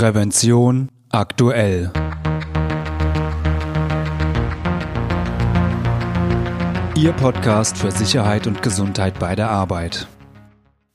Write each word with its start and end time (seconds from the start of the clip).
Prävention 0.00 0.88
aktuell. 1.10 1.92
Ihr 6.96 7.12
Podcast 7.12 7.76
für 7.76 7.90
Sicherheit 7.90 8.46
und 8.46 8.62
Gesundheit 8.62 9.18
bei 9.18 9.36
der 9.36 9.50
Arbeit. 9.50 10.08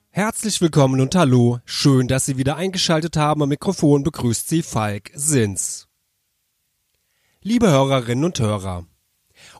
Herzlich 0.09 0.59
willkommen 0.59 1.01
und 1.01 1.13
hallo. 1.13 1.59
Schön, 1.65 2.07
dass 2.07 2.25
Sie 2.25 2.37
wieder 2.37 2.55
eingeschaltet 2.55 3.15
haben. 3.15 3.43
Am 3.43 3.49
Mikrofon 3.49 4.01
begrüßt 4.01 4.49
Sie 4.49 4.63
Falk 4.63 5.11
Sins. 5.13 5.87
Liebe 7.43 7.69
Hörerinnen 7.69 8.25
und 8.25 8.39
Hörer. 8.39 8.87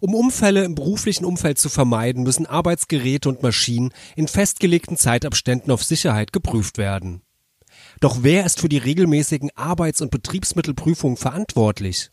Um 0.02 0.16
Unfälle 0.16 0.64
im 0.64 0.74
beruflichen 0.74 1.24
Umfeld 1.24 1.60
zu 1.60 1.70
vermeiden, 1.70 2.24
müssen 2.24 2.48
Arbeitsgeräte 2.48 3.30
und 3.30 3.44
Maschinen 3.44 3.94
in 4.16 4.28
festgelegten 4.28 4.98
Zeitabständen 4.98 5.72
auf 5.72 5.84
Sicherheit 5.84 6.34
geprüft 6.34 6.80
werden. 6.80 7.22
Doch 8.00 8.20
wer 8.22 8.46
ist 8.46 8.60
für 8.60 8.70
die 8.70 8.78
regelmäßigen 8.78 9.52
Arbeits- 9.56 10.02
und 10.02 10.12
Betriebsmittelprüfungen 10.12 11.18
verantwortlich? 11.18 12.12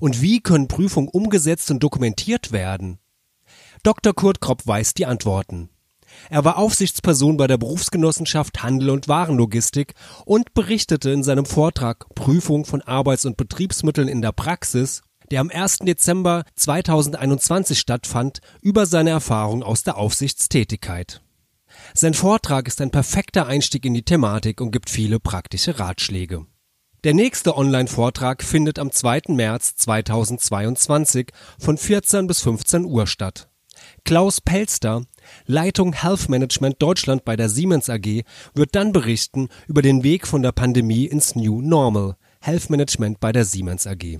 Und 0.00 0.22
wie 0.22 0.40
können 0.40 0.68
Prüfungen 0.68 1.08
umgesetzt 1.08 1.70
und 1.70 1.82
dokumentiert 1.82 2.52
werden? 2.52 2.98
Dr. 3.82 4.14
Kurt 4.14 4.40
Kropp 4.40 4.66
weiß 4.66 4.94
die 4.94 5.06
Antworten. 5.06 5.68
Er 6.30 6.44
war 6.44 6.58
Aufsichtsperson 6.58 7.36
bei 7.36 7.46
der 7.46 7.58
Berufsgenossenschaft 7.58 8.62
Handel 8.62 8.90
und 8.90 9.08
Warenlogistik 9.08 9.94
und 10.24 10.54
berichtete 10.54 11.10
in 11.10 11.22
seinem 11.22 11.46
Vortrag 11.46 12.06
Prüfung 12.14 12.64
von 12.64 12.82
Arbeits- 12.82 13.26
und 13.26 13.36
Betriebsmitteln 13.36 14.08
in 14.08 14.22
der 14.22 14.32
Praxis, 14.32 15.02
der 15.30 15.40
am 15.40 15.50
1. 15.50 15.80
Dezember 15.80 16.44
2021 16.54 17.78
stattfand, 17.78 18.40
über 18.60 18.86
seine 18.86 19.10
Erfahrung 19.10 19.62
aus 19.62 19.82
der 19.82 19.96
Aufsichtstätigkeit. 19.96 21.20
Sein 21.98 22.12
Vortrag 22.12 22.68
ist 22.68 22.82
ein 22.82 22.90
perfekter 22.90 23.46
Einstieg 23.46 23.86
in 23.86 23.94
die 23.94 24.02
Thematik 24.02 24.60
und 24.60 24.70
gibt 24.70 24.90
viele 24.90 25.18
praktische 25.18 25.78
Ratschläge. 25.78 26.44
Der 27.04 27.14
nächste 27.14 27.56
Online-Vortrag 27.56 28.42
findet 28.42 28.78
am 28.78 28.90
2. 28.90 29.22
März 29.28 29.76
2022 29.76 31.28
von 31.58 31.78
14 31.78 32.26
bis 32.26 32.42
15 32.42 32.84
Uhr 32.84 33.06
statt. 33.06 33.48
Klaus 34.04 34.42
Pelster, 34.42 35.06
Leitung 35.46 35.94
Health 35.94 36.28
Management 36.28 36.82
Deutschland 36.82 37.24
bei 37.24 37.34
der 37.34 37.48
Siemens 37.48 37.88
AG, 37.88 38.24
wird 38.52 38.74
dann 38.74 38.92
berichten 38.92 39.48
über 39.66 39.80
den 39.80 40.02
Weg 40.02 40.26
von 40.26 40.42
der 40.42 40.52
Pandemie 40.52 41.06
ins 41.06 41.34
New 41.34 41.62
Normal, 41.62 42.16
Health 42.42 42.68
Management 42.68 43.20
bei 43.20 43.32
der 43.32 43.46
Siemens 43.46 43.86
AG. 43.86 44.18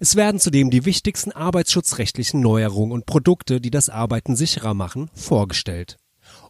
Es 0.00 0.16
werden 0.16 0.40
zudem 0.40 0.70
die 0.70 0.84
wichtigsten 0.84 1.32
arbeitsschutzrechtlichen 1.32 2.40
Neuerungen 2.40 2.92
und 2.92 3.06
Produkte, 3.06 3.60
die 3.60 3.70
das 3.70 3.88
Arbeiten 3.88 4.36
sicherer 4.36 4.74
machen, 4.74 5.10
vorgestellt. 5.14 5.96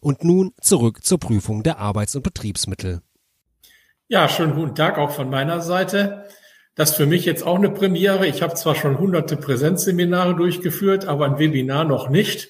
Und 0.01 0.25
nun 0.25 0.53
zurück 0.61 1.05
zur 1.05 1.19
Prüfung 1.19 1.63
der 1.63 1.79
Arbeits- 1.79 2.17
und 2.17 2.23
Betriebsmittel. 2.23 3.01
Ja, 4.09 4.29
schönen 4.29 4.55
guten 4.55 4.75
Tag 4.75 4.99
auch 4.99 5.13
von 5.13 5.31
meiner 5.31 5.61
Seite. 5.61 6.27
Das 6.75 6.91
ist 6.91 6.97
für 6.97 7.07
mich 7.07 7.25
jetzt 7.25 7.45
auch 7.47 7.57
eine 7.57 7.71
Premiere. 7.71 8.27
Ich 8.27 8.43
habe 8.43 8.55
zwar 8.55 8.75
schon 8.75 8.99
hunderte 8.99 9.37
Präsenzseminare 9.37 10.35
durchgeführt, 10.35 11.07
aber 11.07 11.27
ein 11.27 11.39
Webinar 11.39 11.85
noch 11.85 12.09
nicht. 12.09 12.49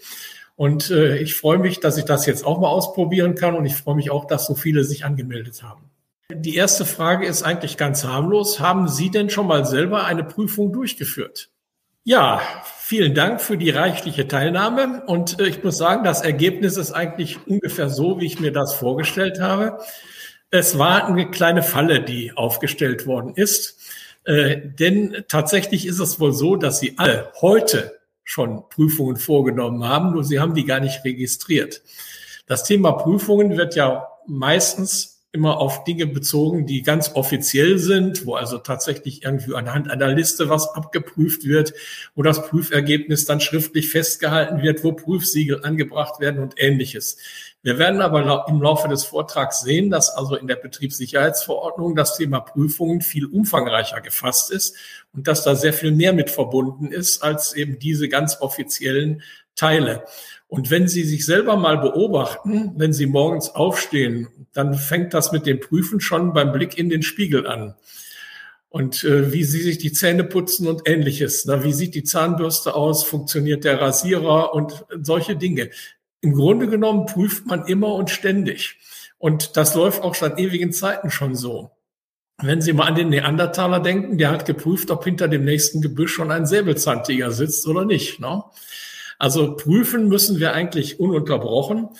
Und 0.62 0.92
äh, 0.92 1.16
ich 1.16 1.34
freue 1.34 1.58
mich, 1.58 1.80
dass 1.80 1.96
ich 1.96 2.04
das 2.04 2.24
jetzt 2.24 2.46
auch 2.46 2.60
mal 2.60 2.68
ausprobieren 2.68 3.34
kann 3.34 3.56
und 3.56 3.66
ich 3.66 3.74
freue 3.74 3.96
mich 3.96 4.12
auch, 4.12 4.28
dass 4.28 4.46
so 4.46 4.54
viele 4.54 4.84
sich 4.84 5.04
angemeldet 5.04 5.60
haben. 5.64 5.90
Die 6.32 6.54
erste 6.54 6.84
Frage 6.84 7.26
ist 7.26 7.42
eigentlich 7.42 7.76
ganz 7.76 8.04
harmlos. 8.04 8.60
Haben 8.60 8.86
Sie 8.86 9.10
denn 9.10 9.28
schon 9.28 9.48
mal 9.48 9.64
selber 9.64 10.04
eine 10.04 10.22
Prüfung 10.22 10.72
durchgeführt? 10.72 11.50
Ja, 12.04 12.40
vielen 12.76 13.12
Dank 13.12 13.40
für 13.40 13.56
die 13.56 13.70
reichliche 13.70 14.28
Teilnahme. 14.28 15.02
Und 15.04 15.40
äh, 15.40 15.48
ich 15.48 15.64
muss 15.64 15.78
sagen, 15.78 16.04
das 16.04 16.22
Ergebnis 16.22 16.76
ist 16.76 16.92
eigentlich 16.92 17.44
ungefähr 17.44 17.88
so, 17.88 18.20
wie 18.20 18.26
ich 18.26 18.38
mir 18.38 18.52
das 18.52 18.72
vorgestellt 18.72 19.40
habe. 19.40 19.78
Es 20.52 20.78
war 20.78 21.08
eine 21.08 21.28
kleine 21.28 21.64
Falle, 21.64 22.02
die 22.02 22.36
aufgestellt 22.36 23.04
worden 23.04 23.32
ist. 23.34 23.80
Äh, 24.22 24.58
denn 24.62 25.24
tatsächlich 25.26 25.88
ist 25.88 25.98
es 25.98 26.20
wohl 26.20 26.32
so, 26.32 26.54
dass 26.54 26.78
Sie 26.78 26.94
alle 26.98 27.32
heute 27.40 27.98
schon 28.24 28.68
Prüfungen 28.68 29.16
vorgenommen 29.16 29.84
haben, 29.84 30.12
nur 30.12 30.24
Sie 30.24 30.40
haben 30.40 30.54
die 30.54 30.64
gar 30.64 30.80
nicht 30.80 31.04
registriert. 31.04 31.82
Das 32.46 32.64
Thema 32.64 32.92
Prüfungen 32.92 33.56
wird 33.56 33.76
ja 33.76 34.08
meistens 34.26 35.12
immer 35.32 35.58
auf 35.58 35.84
Dinge 35.84 36.06
bezogen, 36.06 36.66
die 36.66 36.82
ganz 36.82 37.12
offiziell 37.14 37.78
sind, 37.78 38.26
wo 38.26 38.34
also 38.34 38.58
tatsächlich 38.58 39.24
irgendwie 39.24 39.54
anhand 39.54 39.90
einer 39.90 40.08
Liste 40.08 40.50
was 40.50 40.68
abgeprüft 40.74 41.44
wird, 41.44 41.72
wo 42.14 42.22
das 42.22 42.46
Prüfergebnis 42.46 43.24
dann 43.24 43.40
schriftlich 43.40 43.88
festgehalten 43.88 44.60
wird, 44.60 44.84
wo 44.84 44.92
Prüfsiegel 44.92 45.64
angebracht 45.64 46.20
werden 46.20 46.42
und 46.42 46.54
ähnliches. 46.58 47.16
Wir 47.64 47.78
werden 47.78 48.00
aber 48.00 48.46
im 48.48 48.60
Laufe 48.60 48.88
des 48.88 49.04
Vortrags 49.04 49.60
sehen, 49.60 49.88
dass 49.88 50.10
also 50.10 50.34
in 50.34 50.48
der 50.48 50.56
Betriebssicherheitsverordnung 50.56 51.94
das 51.94 52.16
Thema 52.16 52.40
Prüfungen 52.40 53.02
viel 53.02 53.26
umfangreicher 53.26 54.00
gefasst 54.00 54.50
ist 54.50 54.76
und 55.12 55.28
dass 55.28 55.44
da 55.44 55.54
sehr 55.54 55.72
viel 55.72 55.92
mehr 55.92 56.12
mit 56.12 56.28
verbunden 56.28 56.90
ist 56.90 57.22
als 57.22 57.54
eben 57.54 57.78
diese 57.78 58.08
ganz 58.08 58.40
offiziellen 58.40 59.22
Teile. 59.54 60.04
Und 60.48 60.70
wenn 60.70 60.88
Sie 60.88 61.04
sich 61.04 61.24
selber 61.24 61.56
mal 61.56 61.78
beobachten, 61.78 62.72
wenn 62.76 62.92
Sie 62.92 63.06
morgens 63.06 63.50
aufstehen, 63.50 64.28
dann 64.52 64.74
fängt 64.74 65.14
das 65.14 65.30
mit 65.30 65.46
dem 65.46 65.60
Prüfen 65.60 66.00
schon 66.00 66.32
beim 66.32 66.50
Blick 66.52 66.76
in 66.76 66.90
den 66.90 67.02
Spiegel 67.02 67.46
an. 67.46 67.76
Und 68.70 69.04
äh, 69.04 69.32
wie 69.32 69.44
Sie 69.44 69.62
sich 69.62 69.78
die 69.78 69.92
Zähne 69.92 70.24
putzen 70.24 70.66
und 70.66 70.88
ähnliches. 70.88 71.44
Na, 71.44 71.62
wie 71.62 71.72
sieht 71.72 71.94
die 71.94 72.04
Zahnbürste 72.04 72.74
aus? 72.74 73.04
Funktioniert 73.04 73.64
der 73.64 73.80
Rasierer 73.80 74.52
und 74.52 74.84
solche 75.00 75.36
Dinge? 75.36 75.70
Im 76.22 76.34
Grunde 76.34 76.68
genommen 76.68 77.06
prüft 77.06 77.46
man 77.46 77.66
immer 77.66 77.94
und 77.94 78.08
ständig. 78.08 78.78
Und 79.18 79.56
das 79.56 79.74
läuft 79.74 80.02
auch 80.02 80.14
seit 80.14 80.38
ewigen 80.38 80.72
Zeiten 80.72 81.10
schon 81.10 81.34
so. 81.34 81.72
Wenn 82.40 82.60
Sie 82.62 82.72
mal 82.72 82.86
an 82.86 82.94
den 82.94 83.10
Neandertaler 83.10 83.80
denken, 83.80 84.18
der 84.18 84.30
hat 84.30 84.46
geprüft, 84.46 84.90
ob 84.90 85.04
hinter 85.04 85.28
dem 85.28 85.44
nächsten 85.44 85.80
Gebüsch 85.80 86.12
schon 86.12 86.30
ein 86.30 86.46
Säbelzahntiger 86.46 87.30
sitzt 87.30 87.66
oder 87.66 87.84
nicht. 87.84 88.20
Ne? 88.20 88.42
Also 89.18 89.56
prüfen 89.56 90.08
müssen 90.08 90.40
wir 90.40 90.52
eigentlich 90.52 90.98
ununterbrochen, 90.98 91.90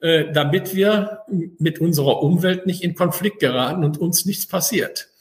äh, 0.00 0.32
damit 0.32 0.74
wir 0.74 1.20
mit 1.58 1.80
unserer 1.80 2.22
Umwelt 2.22 2.66
nicht 2.66 2.82
in 2.82 2.94
Konflikt 2.94 3.40
geraten 3.40 3.84
und 3.84 3.98
uns 3.98 4.24
nichts 4.24 4.46
passiert. 4.46 5.11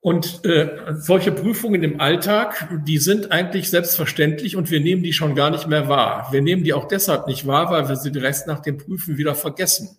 Und 0.00 0.44
äh, 0.44 0.94
solche 0.98 1.32
Prüfungen 1.32 1.82
im 1.82 2.00
Alltag, 2.00 2.68
die 2.86 2.98
sind 2.98 3.32
eigentlich 3.32 3.68
selbstverständlich 3.68 4.54
und 4.54 4.70
wir 4.70 4.80
nehmen 4.80 5.02
die 5.02 5.12
schon 5.12 5.34
gar 5.34 5.50
nicht 5.50 5.66
mehr 5.66 5.88
wahr. 5.88 6.28
Wir 6.30 6.40
nehmen 6.40 6.62
die 6.62 6.72
auch 6.72 6.86
deshalb 6.86 7.26
nicht 7.26 7.46
wahr, 7.46 7.70
weil 7.70 7.88
wir 7.88 7.96
sie 7.96 8.12
direkt 8.12 8.46
nach 8.46 8.60
dem 8.60 8.78
Prüfen 8.78 9.18
wieder 9.18 9.34
vergessen. 9.34 9.98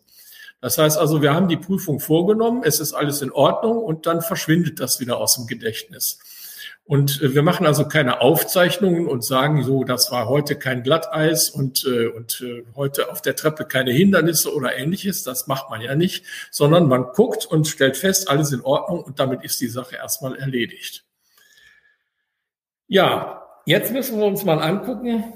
Das 0.61 0.77
heißt 0.77 0.97
also, 0.97 1.21
wir 1.21 1.33
haben 1.33 1.47
die 1.47 1.57
Prüfung 1.57 1.99
vorgenommen, 1.99 2.63
es 2.63 2.79
ist 2.79 2.93
alles 2.93 3.21
in 3.21 3.31
Ordnung 3.31 3.77
und 3.77 4.05
dann 4.05 4.21
verschwindet 4.21 4.79
das 4.79 4.99
wieder 4.99 5.17
aus 5.17 5.35
dem 5.35 5.47
Gedächtnis. 5.47 6.19
Und 6.83 7.21
äh, 7.21 7.35
wir 7.35 7.43
machen 7.43 7.67
also 7.67 7.87
keine 7.87 8.21
Aufzeichnungen 8.21 9.07
und 9.07 9.23
sagen 9.23 9.63
so, 9.63 9.83
das 9.83 10.11
war 10.11 10.27
heute 10.27 10.55
kein 10.55 10.83
Glatteis 10.83 11.49
und, 11.49 11.85
äh, 11.85 12.07
und 12.07 12.41
äh, 12.41 12.63
heute 12.75 13.11
auf 13.11 13.21
der 13.21 13.35
Treppe 13.35 13.65
keine 13.65 13.91
Hindernisse 13.91 14.53
oder 14.53 14.75
ähnliches. 14.75 15.23
Das 15.23 15.47
macht 15.47 15.69
man 15.69 15.81
ja 15.81 15.95
nicht, 15.95 16.25
sondern 16.51 16.87
man 16.87 17.03
guckt 17.13 17.45
und 17.45 17.67
stellt 17.67 17.97
fest, 17.97 18.29
alles 18.29 18.51
in 18.51 18.61
Ordnung 18.61 19.03
und 19.03 19.19
damit 19.19 19.43
ist 19.43 19.61
die 19.61 19.67
Sache 19.67 19.95
erstmal 19.95 20.35
erledigt. 20.35 21.05
Ja, 22.87 23.43
jetzt 23.65 23.93
müssen 23.93 24.17
wir 24.17 24.25
uns 24.25 24.43
mal 24.43 24.59
angucken, 24.59 25.33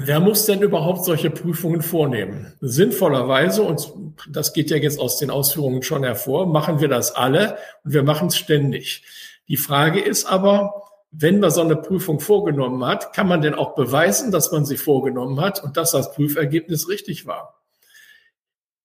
Wer 0.00 0.20
muss 0.20 0.46
denn 0.46 0.62
überhaupt 0.62 1.04
solche 1.04 1.28
Prüfungen 1.28 1.82
vornehmen? 1.82 2.54
Sinnvollerweise, 2.60 3.64
und 3.64 3.92
das 4.30 4.52
geht 4.52 4.70
ja 4.70 4.76
jetzt 4.76 5.00
aus 5.00 5.18
den 5.18 5.28
Ausführungen 5.28 5.82
schon 5.82 6.04
hervor, 6.04 6.46
machen 6.46 6.80
wir 6.80 6.86
das 6.86 7.10
alle 7.16 7.58
und 7.82 7.94
wir 7.94 8.04
machen 8.04 8.28
es 8.28 8.36
ständig. 8.36 9.02
Die 9.48 9.56
Frage 9.56 10.00
ist 10.00 10.26
aber, 10.26 10.88
wenn 11.10 11.40
man 11.40 11.50
so 11.50 11.62
eine 11.62 11.76
Prüfung 11.76 12.20
vorgenommen 12.20 12.84
hat, 12.84 13.14
kann 13.14 13.28
man 13.28 13.40
denn 13.40 13.54
auch 13.54 13.74
beweisen, 13.74 14.30
dass 14.30 14.52
man 14.52 14.66
sie 14.66 14.76
vorgenommen 14.76 15.40
hat 15.40 15.62
und 15.64 15.76
dass 15.76 15.92
das 15.92 16.12
Prüfergebnis 16.12 16.88
richtig 16.88 17.26
war? 17.26 17.62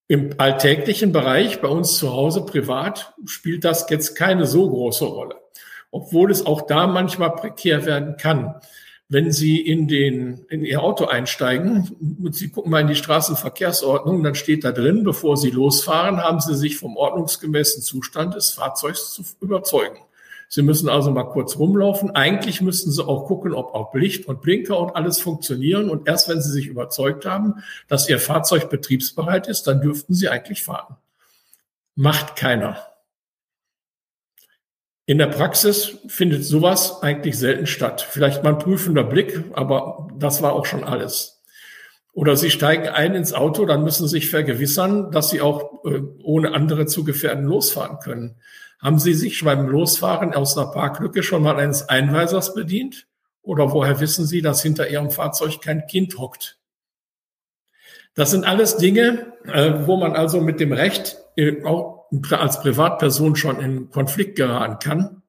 Im 0.08 0.36
alltäglichen 0.38 1.12
Bereich, 1.12 1.62
bei 1.62 1.68
uns 1.68 1.98
zu 1.98 2.14
Hause 2.14 2.46
privat, 2.46 3.14
spielt 3.26 3.66
das 3.66 3.90
jetzt 3.90 4.16
keine 4.16 4.46
so 4.46 4.70
große 4.70 5.06
Rolle, 5.06 5.36
obwohl 5.92 6.32
es 6.32 6.46
auch 6.46 6.62
da 6.62 6.88
manchmal 6.88 7.36
prekär 7.36 7.86
werden 7.86 8.16
kann. 8.18 8.56
Wenn 9.10 9.32
Sie 9.32 9.60
in, 9.60 9.88
den, 9.88 10.46
in 10.50 10.64
Ihr 10.64 10.82
Auto 10.82 11.06
einsteigen 11.06 12.18
und 12.24 12.36
Sie 12.36 12.50
gucken 12.50 12.72
mal 12.72 12.82
in 12.82 12.88
die 12.88 12.96
Straßenverkehrsordnung, 12.96 14.24
dann 14.24 14.36
steht 14.36 14.64
da 14.64 14.72
drin, 14.72 15.04
bevor 15.04 15.36
Sie 15.36 15.52
losfahren, 15.52 16.24
haben 16.24 16.40
Sie 16.40 16.56
sich 16.56 16.78
vom 16.78 16.96
ordnungsgemäßen 16.96 17.84
Zustand 17.84 18.34
des 18.36 18.52
Fahrzeugs 18.52 19.14
zu 19.14 19.24
überzeugen. 19.42 20.00
Sie 20.54 20.62
müssen 20.62 20.88
also 20.88 21.10
mal 21.10 21.24
kurz 21.24 21.58
rumlaufen. 21.58 22.12
Eigentlich 22.12 22.62
müssten 22.62 22.92
Sie 22.92 23.04
auch 23.04 23.26
gucken, 23.26 23.56
ob 23.56 23.74
auch 23.74 23.92
Licht 23.96 24.28
und 24.28 24.44
Blinker 24.44 24.80
und 24.80 24.96
alles 24.96 25.20
funktionieren. 25.20 25.90
Und 25.90 26.08
erst 26.08 26.30
wenn 26.30 26.44
Sie 26.44 26.52
sich 26.52 26.68
überzeugt 26.68 27.26
haben, 27.26 27.64
dass 27.88 28.08
Ihr 28.08 28.20
Fahrzeug 28.20 28.70
betriebsbereit 28.70 29.48
ist, 29.48 29.64
dann 29.64 29.82
dürften 29.82 30.14
Sie 30.14 30.30
eigentlich 30.30 30.62
fahren. 30.62 30.98
Macht 31.96 32.36
keiner. 32.36 32.78
In 35.08 35.18
der 35.18 35.26
Praxis 35.26 35.98
findet 36.06 36.46
sowas 36.46 37.02
eigentlich 37.02 37.36
selten 37.36 37.66
statt. 37.66 38.06
Vielleicht 38.08 38.44
mal 38.44 38.52
ein 38.52 38.60
prüfender 38.60 39.04
Blick, 39.04 39.46
aber 39.54 40.08
das 40.20 40.44
war 40.44 40.54
auch 40.54 40.68
schon 40.68 40.84
alles. 40.84 41.42
Oder 42.12 42.38
Sie 42.38 42.52
steigen 42.52 42.90
ein 42.90 43.16
ins 43.16 43.34
Auto, 43.34 43.66
dann 43.66 43.84
müssen 43.84 44.08
Sie 44.08 44.20
sich 44.20 44.30
vergewissern, 44.30 45.10
dass 45.10 45.32
Sie 45.32 45.42
auch 45.42 45.84
äh, 45.84 46.00
ohne 46.22 46.54
andere 46.54 46.86
zu 46.86 47.04
gefährden 47.04 47.46
losfahren 47.46 47.98
können. 47.98 48.36
Haben 48.84 49.00
Sie 49.00 49.14
sich 49.14 49.42
beim 49.42 49.70
Losfahren 49.70 50.34
aus 50.34 50.58
einer 50.58 50.68
Parklücke 50.68 51.24
schon 51.24 51.42
mal 51.42 51.56
eines 51.56 51.88
Einweisers 51.88 52.54
bedient? 52.54 53.08
Oder 53.42 53.72
woher 53.72 54.02
wissen 54.02 54.26
Sie, 54.26 54.42
dass 54.42 54.62
hinter 54.62 54.90
Ihrem 54.90 55.10
Fahrzeug 55.10 55.62
kein 55.62 55.88
Kind 55.88 56.18
hockt? 56.18 56.60
Das 58.14 58.32
sind 58.32 58.46
alles 58.46 58.76
Dinge, 58.76 59.34
äh, 59.46 59.88
wo 59.88 59.96
man 59.96 60.14
also 60.14 60.42
mit 60.42 60.60
dem 60.60 60.74
Recht 60.74 61.18
äh, 61.38 61.64
auch 61.64 62.08
als 62.30 62.62
Privatperson 62.62 63.38
schon 63.38 63.60
in 63.62 63.90
Konflikt 63.90 64.36
geraten 64.36 64.80
kann. 64.80 65.24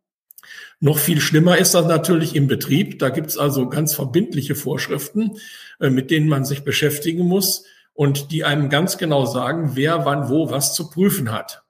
Noch 0.80 0.98
viel 0.98 1.20
schlimmer 1.20 1.56
ist 1.56 1.74
das 1.74 1.86
natürlich 1.86 2.34
im 2.34 2.48
Betrieb. 2.48 2.98
Da 2.98 3.08
gibt 3.08 3.28
es 3.28 3.38
also 3.38 3.68
ganz 3.68 3.94
verbindliche 3.94 4.56
Vorschriften, 4.56 5.38
äh, 5.80 5.90
mit 5.90 6.10
denen 6.10 6.28
man 6.28 6.44
sich 6.44 6.64
beschäftigen 6.64 7.24
muss 7.24 7.64
und 7.92 8.32
die 8.32 8.44
einem 8.44 8.68
ganz 8.68 8.98
genau 8.98 9.26
sagen, 9.26 9.70
wer 9.74 10.04
wann 10.04 10.28
wo 10.28 10.50
was 10.50 10.74
zu 10.74 10.90
prüfen 10.90 11.30
hat. 11.30 11.63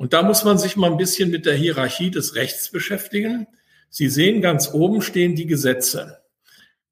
Und 0.00 0.14
da 0.14 0.22
muss 0.22 0.44
man 0.44 0.56
sich 0.56 0.78
mal 0.78 0.90
ein 0.90 0.96
bisschen 0.96 1.30
mit 1.30 1.44
der 1.44 1.52
Hierarchie 1.52 2.10
des 2.10 2.34
Rechts 2.34 2.70
beschäftigen. 2.70 3.46
Sie 3.90 4.08
sehen, 4.08 4.40
ganz 4.40 4.72
oben 4.72 5.02
stehen 5.02 5.34
die 5.34 5.44
Gesetze. 5.44 6.22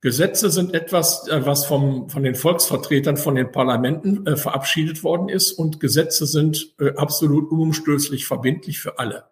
Gesetze 0.02 0.50
sind 0.50 0.74
etwas, 0.74 1.26
äh, 1.26 1.46
was 1.46 1.64
vom, 1.64 2.10
von 2.10 2.22
den 2.22 2.34
Volksvertretern, 2.34 3.16
von 3.16 3.34
den 3.34 3.50
Parlamenten 3.50 4.26
äh, 4.26 4.36
verabschiedet 4.36 5.04
worden 5.04 5.30
ist 5.30 5.52
und 5.52 5.80
Gesetze 5.80 6.26
sind 6.26 6.74
äh, 6.78 6.90
absolut 6.96 7.50
unumstößlich 7.50 8.26
verbindlich 8.26 8.78
für 8.78 8.98
alle. 8.98 9.24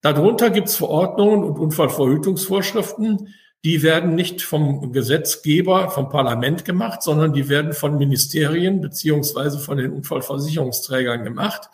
Darunter 0.00 0.50
gibt 0.50 0.68
es 0.68 0.76
Verordnungen 0.76 1.42
und 1.42 1.58
Unfallverhütungsvorschriften, 1.58 3.34
die 3.64 3.82
werden 3.82 4.14
nicht 4.14 4.42
vom 4.42 4.92
Gesetzgeber, 4.92 5.90
vom 5.90 6.10
Parlament 6.10 6.66
gemacht, 6.66 7.02
sondern 7.02 7.32
die 7.32 7.48
werden 7.48 7.72
von 7.72 7.96
Ministerien 7.96 8.82
beziehungsweise 8.82 9.58
von 9.58 9.78
den 9.78 9.90
Unfallversicherungsträgern 9.90 11.24
gemacht. 11.24 11.70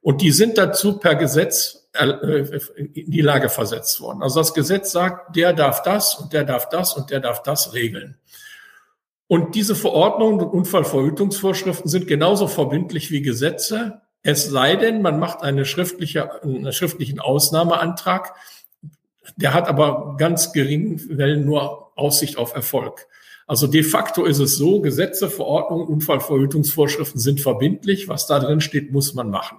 Und 0.00 0.22
die 0.22 0.30
sind 0.30 0.56
dazu 0.56 0.98
per 0.98 1.16
Gesetz 1.16 1.88
äh, 1.94 2.60
in 2.94 3.10
die 3.10 3.20
Lage 3.20 3.48
versetzt 3.48 4.00
worden. 4.00 4.22
Also 4.22 4.40
das 4.40 4.54
Gesetz 4.54 4.92
sagt, 4.92 5.34
der 5.34 5.52
darf 5.52 5.82
das 5.82 6.14
und 6.14 6.32
der 6.32 6.44
darf 6.44 6.68
das 6.68 6.94
und 6.94 7.10
der 7.10 7.20
darf 7.20 7.42
das 7.42 7.74
regeln. 7.74 8.16
Und 9.26 9.54
diese 9.56 9.74
Verordnungen 9.74 10.40
und 10.40 10.52
Unfallverhütungsvorschriften 10.52 11.90
sind 11.90 12.06
genauso 12.06 12.46
verbindlich 12.46 13.10
wie 13.10 13.22
Gesetze. 13.22 14.02
Es 14.22 14.44
sei 14.46 14.76
denn, 14.76 15.02
man 15.02 15.18
macht 15.18 15.42
eine 15.42 15.64
schriftliche, 15.64 16.42
einen 16.42 16.72
schriftlichen 16.72 17.18
Ausnahmeantrag. 17.18 18.34
Der 19.36 19.54
hat 19.54 19.68
aber 19.68 20.16
ganz 20.18 20.52
geringen 20.52 21.00
Wellen 21.16 21.44
nur 21.44 21.92
Aussicht 21.96 22.38
auf 22.38 22.54
Erfolg. 22.54 23.06
Also 23.46 23.66
de 23.66 23.82
facto 23.82 24.24
ist 24.24 24.38
es 24.38 24.56
so, 24.56 24.80
Gesetze, 24.80 25.28
Verordnungen, 25.28 25.86
Unfallverhütungsvorschriften 25.86 27.20
sind 27.20 27.40
verbindlich. 27.40 28.08
Was 28.08 28.26
da 28.26 28.38
drin 28.38 28.60
steht, 28.60 28.92
muss 28.92 29.14
man 29.14 29.30
machen. 29.30 29.58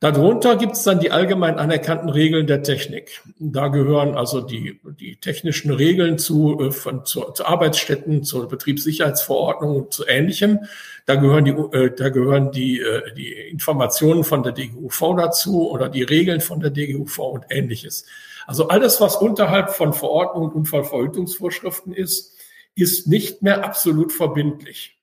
Darunter 0.00 0.56
gibt 0.56 0.72
es 0.76 0.82
dann 0.82 0.98
die 0.98 1.10
allgemein 1.10 1.58
anerkannten 1.58 2.08
Regeln 2.08 2.46
der 2.46 2.62
Technik. 2.62 3.20
Da 3.38 3.68
gehören 3.68 4.14
also 4.14 4.40
die, 4.40 4.80
die 4.98 5.16
technischen 5.16 5.70
Regeln 5.70 6.16
zu, 6.16 6.58
äh, 6.58 6.70
von, 6.70 7.04
zu, 7.04 7.20
zu 7.32 7.44
Arbeitsstätten, 7.44 8.24
zur 8.24 8.48
Betriebssicherheitsverordnung 8.48 9.76
und 9.76 9.92
zu 9.92 10.06
Ähnlichem. 10.06 10.60
Da 11.04 11.16
gehören 11.16 11.44
die, 11.44 11.50
äh, 11.50 11.94
da 11.94 12.08
gehören 12.08 12.50
die, 12.50 12.80
äh, 12.80 13.12
die 13.14 13.30
Informationen 13.30 14.24
von 14.24 14.42
der 14.42 14.52
DGUV 14.52 15.16
dazu 15.18 15.70
oder 15.70 15.90
die 15.90 16.02
Regeln 16.02 16.40
von 16.40 16.60
der 16.60 16.70
DGUV 16.70 17.18
und 17.18 17.44
Ähnliches. 17.50 18.06
Also 18.46 18.68
alles, 18.68 19.00
was 19.00 19.16
unterhalb 19.16 19.70
von 19.70 19.92
Verordnungen 19.92 20.50
und 20.50 20.56
Unfallverhütungsvorschriften 20.56 21.92
ist, 21.92 22.36
ist 22.74 23.06
nicht 23.06 23.42
mehr 23.42 23.64
absolut 23.64 24.12
verbindlich 24.12 25.00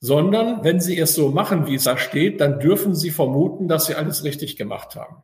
sondern 0.00 0.62
wenn 0.62 0.80
Sie 0.80 0.98
es 0.98 1.14
so 1.14 1.30
machen, 1.30 1.66
wie 1.66 1.74
es 1.74 1.84
da 1.84 1.96
steht, 1.96 2.40
dann 2.40 2.60
dürfen 2.60 2.94
Sie 2.94 3.10
vermuten, 3.10 3.68
dass 3.68 3.86
Sie 3.86 3.94
alles 3.94 4.24
richtig 4.24 4.56
gemacht 4.56 4.96
haben. 4.96 5.22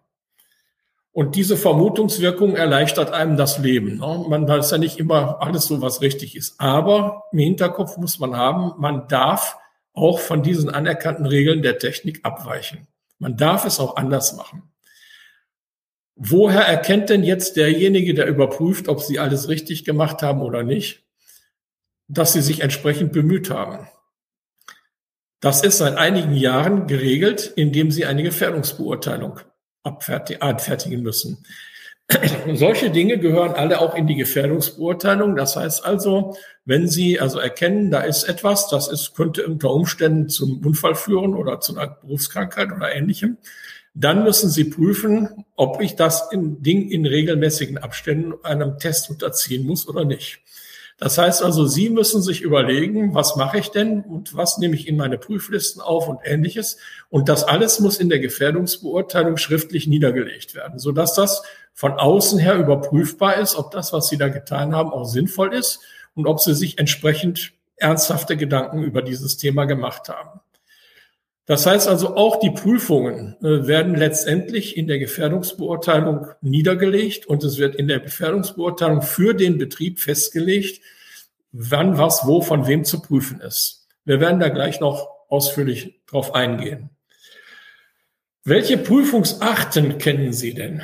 Und 1.13 1.37
diese 1.37 1.57
Vermutungswirkung 1.57 2.57
erleichtert 2.57 3.13
einem 3.13 3.37
das 3.37 3.59
Leben. 3.59 3.99
Ne? 3.99 4.25
Man 4.29 4.49
weiß 4.49 4.73
ja 4.73 4.79
nicht 4.79 4.99
immer 4.99 5.41
alles 5.41 5.67
so, 5.67 5.81
was 5.81 6.01
richtig 6.01 6.35
ist. 6.35 6.61
Aber 6.61 7.25
im 7.31 7.39
Hinterkopf 7.39 7.97
muss 7.99 8.19
man 8.19 8.37
haben, 8.37 8.73
man 8.79 9.07
darf 9.07 9.57
auch 9.93 10.19
von 10.19 10.43
diesen 10.43 10.71
anerkannten 10.71 11.27
Regeln 11.27 11.63
der 11.63 11.79
Technik 11.79 12.25
abweichen. 12.25 12.89
Man 13.21 13.37
darf 13.37 13.65
es 13.65 13.79
auch 13.79 13.95
anders 13.95 14.37
machen. 14.37 14.74
Woher 16.17 16.63
erkennt 16.63 17.11
denn 17.11 17.25
jetzt 17.25 17.57
derjenige, 17.57 18.15
der 18.15 18.27
überprüft, 18.27 18.89
ob 18.89 19.01
Sie 19.01 19.19
alles 19.19 19.49
richtig 19.49 19.85
gemacht 19.85 20.23
haben 20.23 20.43
oder 20.43 20.63
nicht, 20.63 21.05
dass 22.09 22.33
Sie 22.33 22.41
sich 22.41 22.61
entsprechend 22.61 23.13
bemüht 23.13 23.51
haben? 23.51 23.89
Das 25.45 25.63
ist 25.63 25.77
seit 25.77 25.99
einigen 25.99 26.33
Jahren 26.33 26.87
geregelt, 26.87 27.53
indem 27.55 27.91
sie 27.91 28.07
eine 28.07 28.23
Gefährdungsbeurteilung 28.23 29.41
abfertigen 29.83 31.03
müssen. 31.03 31.45
Solche 32.55 32.89
Dinge 32.89 33.19
gehören 33.19 33.53
alle 33.53 33.83
auch 33.83 33.95
in 33.95 34.07
die 34.07 34.15
Gefährdungsbeurteilung. 34.15 35.37
Das 35.37 35.57
heißt 35.57 35.85
also, 35.85 36.35
wenn 36.65 36.89
Sie 36.89 37.21
also 37.21 37.41
erkennen, 37.41 37.91
da 37.91 38.01
ist 38.01 38.25
etwas, 38.25 38.69
das 38.69 38.89
ist, 38.89 39.15
könnte 39.15 39.47
unter 39.47 39.69
Umständen 39.69 40.31
zum 40.31 40.65
Unfall 40.65 40.95
führen 40.95 41.35
oder 41.35 41.61
zu 41.61 41.77
einer 41.77 41.89
Berufskrankheit 41.89 42.73
oder 42.73 42.95
ähnlichem, 42.95 43.37
dann 43.95 44.25
müssen 44.25 44.51
Sie 44.51 44.65
prüfen, 44.65 45.45
ob 45.57 45.81
ich 45.81 45.95
das 45.95 46.31
in 46.33 46.63
Ding 46.63 46.91
in 46.91 47.07
regelmäßigen 47.07 47.79
Abständen 47.79 48.35
einem 48.43 48.79
Test 48.79 49.09
unterziehen 49.09 49.65
muss 49.65 49.89
oder 49.89 50.05
nicht. 50.05 50.41
Das 50.99 51.19
heißt 51.19 51.43
also, 51.43 51.67
Sie 51.67 51.91
müssen 51.91 52.23
sich 52.23 52.43
überlegen, 52.43 53.15
was 53.15 53.37
mache 53.37 53.59
ich 53.59 53.71
denn 53.71 54.03
und 54.03 54.37
was 54.37 54.59
nehme 54.59 54.75
ich 54.77 54.87
in 54.87 54.97
meine 54.97 55.19
Prüflisten 55.19 55.83
auf 55.83 56.09
und 56.09 56.21
ähnliches. 56.25 56.77
Und 57.09 57.29
das 57.29 57.45
alles 57.45 57.81
muss 57.81 57.99
in 57.99 58.09
der 58.09 58.21
Gefährdungsbeurteilung 58.21 59.37
schriftlich 59.37 59.87
niedergelegt 59.87 60.55
werden, 60.55 60.79
sodass 60.79 61.15
das 61.15 61.43
von 61.73 61.93
außen 61.93 62.39
her 62.39 62.57
überprüfbar 62.57 63.39
ist, 63.39 63.57
ob 63.57 63.73
das, 63.73 63.93
was 63.93 64.09
Sie 64.09 64.19
da 64.19 64.29
getan 64.29 64.75
haben, 64.75 64.91
auch 64.91 65.05
sinnvoll 65.05 65.53
ist 65.53 65.81
und 66.15 66.27
ob 66.27 66.41
Sie 66.41 66.55
sich 66.55 66.79
entsprechend 66.79 67.53
ernsthafte 67.77 68.37
Gedanken 68.37 68.85
über 68.85 69.03
dieses 69.03 69.37
Thema 69.37 69.65
gemacht 69.65 70.09
haben. 70.09 70.41
Das 71.47 71.67
heißt 71.67 71.89
also, 71.89 72.17
auch 72.17 72.41
die 72.41 72.51
Prüfungen 72.51 73.37
äh, 73.41 73.67
werden 73.67 73.95
letztendlich 73.95 74.77
in 74.77 74.87
der 74.87 74.99
Gefährdungsbeurteilung 74.99 76.29
niedergelegt 76.41 77.27
und 77.27 77.45
es 77.45 77.59
wird 77.59 77.75
in 77.75 77.87
der 77.87 78.01
Gefährdungsbeurteilung 78.01 79.03
für 79.03 79.35
den 79.35 79.59
Betrieb 79.59 80.01
festgelegt, 80.01 80.81
wann 81.53 81.99
was 81.99 82.27
wo 82.27 82.41
von 82.41 82.67
wem 82.67 82.85
zu 82.85 83.03
prüfen 83.03 83.41
ist. 83.41 83.87
Wir 84.05 84.21
werden 84.21 84.41
da 84.41 84.49
gleich 84.49 84.81
noch 84.81 85.09
ausführlich 85.29 86.01
drauf 86.07 86.35
eingehen. 86.35 86.91
Welche 88.45 88.79
Prüfungsarten 88.79 89.99
kennen 89.99 90.33
Sie 90.33 90.55
denn? 90.55 90.83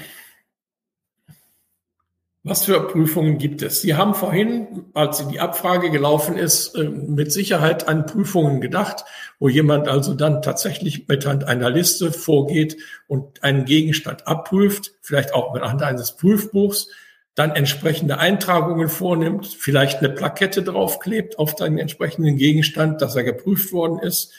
Was 2.43 2.65
für 2.65 2.89
Prüfungen 2.89 3.37
gibt 3.37 3.61
es? 3.61 3.83
Sie 3.83 3.97
haben 3.97 4.15
vorhin, 4.15 4.87
als 4.95 5.29
die 5.29 5.41
Abfrage 5.41 5.91
gelaufen 5.91 6.39
ist, 6.39 6.75
äh, 6.75 6.85
mit 6.85 7.33
Sicherheit 7.33 7.87
an 7.87 8.07
Prüfungen 8.07 8.63
gedacht, 8.63 9.05
wo 9.39 9.51
jemand 9.51 9.89
also 9.89 10.15
dann 10.15 10.41
tatsächlich 10.41 11.07
mit 11.07 11.27
einer 11.27 11.69
Liste 11.69 12.13
vorgeht 12.13 12.79
und 13.09 13.43
einen 13.43 13.67
Gegenstand 13.67 14.27
abprüft, 14.27 14.93
vielleicht 15.03 15.35
auch 15.35 15.53
mit 15.53 15.63
Hand 15.63 15.83
eines 15.83 16.17
Prüfbuchs, 16.17 16.89
dann 17.35 17.51
entsprechende 17.51 18.19
Eintragungen 18.19 18.89
vornimmt, 18.89 19.47
vielleicht 19.47 19.99
eine 19.99 20.09
Plakette 20.09 20.63
draufklebt 20.63 21.39
auf 21.39 21.55
den 21.55 21.77
entsprechenden 21.77 22.37
Gegenstand, 22.37 23.03
dass 23.03 23.17
er 23.17 23.25
geprüft 23.25 23.71
worden 23.73 23.99
ist. 23.99 24.33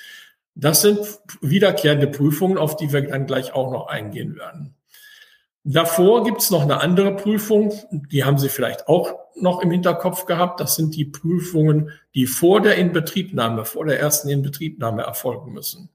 Das 0.56 0.82
sind 0.82 1.00
wiederkehrende 1.42 2.08
Prüfungen, 2.08 2.58
auf 2.58 2.76
die 2.78 2.92
wir 2.92 3.02
dann 3.08 3.28
gleich 3.28 3.54
auch 3.54 3.72
noch 3.72 3.88
eingehen 3.88 4.36
werden. 4.36 4.76
Davor 5.64 6.24
gibt 6.24 6.42
es 6.42 6.50
noch 6.50 6.64
eine 6.64 6.82
andere 6.82 7.16
Prüfung, 7.16 7.72
die 7.92 8.24
haben 8.24 8.40
Sie 8.40 8.50
vielleicht 8.50 8.88
auch 8.88 9.14
noch 9.36 9.62
im 9.62 9.72
Hinterkopf 9.72 10.26
gehabt. 10.26 10.60
Das 10.60 10.76
sind 10.76 10.96
die 10.96 11.06
Prüfungen, 11.06 11.92
die 12.16 12.26
vor 12.26 12.62
der 12.62 12.76
Inbetriebnahme, 12.76 13.66
vor 13.66 13.86
der 13.86 14.00
ersten 14.00 14.30
Inbetriebnahme 14.30 15.04
erfolgen 15.04 15.54
müssen. 15.54 15.90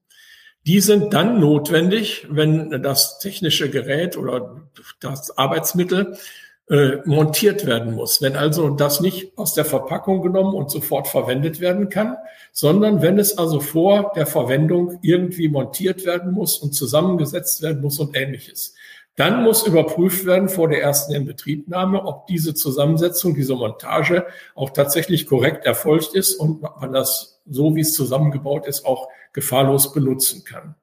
Die 0.67 0.81
sind 0.81 1.15
dann 1.15 1.41
notwendig, 1.41 2.27
wenn 2.29 2.83
das 2.83 3.19
technische 3.19 3.71
Gerät 3.71 4.17
oder 4.17 4.63
das 5.01 5.37
Arbeitsmittel 5.37 6.17
äh, 6.69 6.97
montiert 7.05 7.67
werden 7.67 7.95
muss. 7.95 8.21
Wenn 8.21 8.35
also 8.35 8.71
das 8.71 9.01
nicht 9.01 9.39
aus 9.39 9.55
der 9.55 9.65
Verpackung 9.65 10.23
genommen 10.23 10.55
und 10.55 10.71
sofort 10.71 11.07
verwendet 11.07 11.61
werden 11.61 11.89
kann, 11.89 12.17
sondern 12.51 13.03
wenn 13.03 13.19
es 13.21 13.39
also 13.39 13.61
vor 13.61 14.13
der 14.17 14.27
Verwendung 14.27 14.99
irgendwie 15.03 15.49
montiert 15.49 16.05
werden 16.05 16.33
muss 16.33 16.59
und 16.59 16.73
zusammengesetzt 16.73 17.63
werden 17.63 17.83
muss 17.83 18.01
und 18.01 18.17
ähnliches. 18.17 18.75
Dann 19.17 19.43
muss 19.43 19.67
überprüft 19.67 20.27
werden 20.27 20.51
vor 20.51 20.69
der 20.69 20.83
ersten 20.83 21.15
Inbetriebnahme, 21.15 22.05
ob 22.05 22.27
diese 22.27 22.55
Zusammensetzung, 22.55 23.35
diese 23.35 23.55
Montage 23.55 24.27
auch 24.55 24.71
tatsächlich 24.71 25.27
korrekt 25.27 25.65
erfolgt 25.65 26.15
ist 26.15 26.35
und 26.35 26.61
man 26.61 26.93
das 26.93 27.41
so, 27.47 27.75
wie 27.75 27.81
es 27.81 27.95
zusammengebaut 27.95 28.67
ist, 28.67 28.85
auch 28.85 29.09
gefahrlos 29.33 29.95
benutzen 29.95 30.45
kann. 30.45 30.75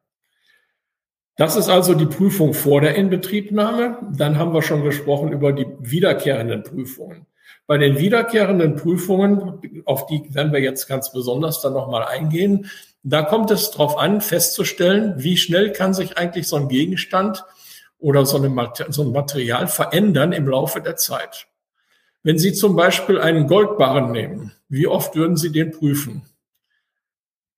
Das 1.35 1.55
ist 1.55 1.69
also 1.69 1.93
die 1.93 2.05
Prüfung 2.05 2.53
vor 2.53 2.81
der 2.81 2.95
Inbetriebnahme. 2.95 3.97
Dann 4.15 4.37
haben 4.37 4.53
wir 4.53 4.61
schon 4.61 4.83
gesprochen 4.83 5.31
über 5.31 5.53
die 5.53 5.67
wiederkehrenden 5.79 6.63
Prüfungen. 6.63 7.27
Bei 7.65 7.77
den 7.77 7.97
wiederkehrenden 7.97 8.75
Prüfungen, 8.75 9.83
auf 9.85 10.05
die 10.07 10.33
werden 10.33 10.51
wir 10.51 10.59
jetzt 10.59 10.87
ganz 10.87 11.11
besonders 11.11 11.61
dann 11.61 11.73
nochmal 11.73 12.03
eingehen, 12.03 12.69
da 13.03 13.21
kommt 13.21 13.51
es 13.51 13.71
darauf 13.71 13.97
an, 13.97 14.21
festzustellen, 14.21 15.15
wie 15.17 15.37
schnell 15.37 15.71
kann 15.71 15.93
sich 15.93 16.17
eigentlich 16.17 16.47
so 16.47 16.55
ein 16.55 16.69
Gegenstand 16.69 17.43
oder 18.03 18.25
so, 18.25 18.37
eine, 18.37 18.71
so 18.89 19.01
ein 19.03 19.11
Material 19.11 19.67
verändern 19.67 20.33
im 20.33 20.47
Laufe 20.47 20.81
der 20.81 20.97
Zeit. 20.97 21.47
Wenn 22.21 22.37
Sie 22.37 22.51
zum 22.51 22.75
Beispiel 22.75 23.19
einen 23.19 23.47
Goldbarren 23.47 24.11
nehmen, 24.11 24.51
wie 24.67 24.87
oft 24.87 25.15
würden 25.15 25.37
Sie 25.37 25.51
den 25.51 25.71
prüfen? 25.71 26.23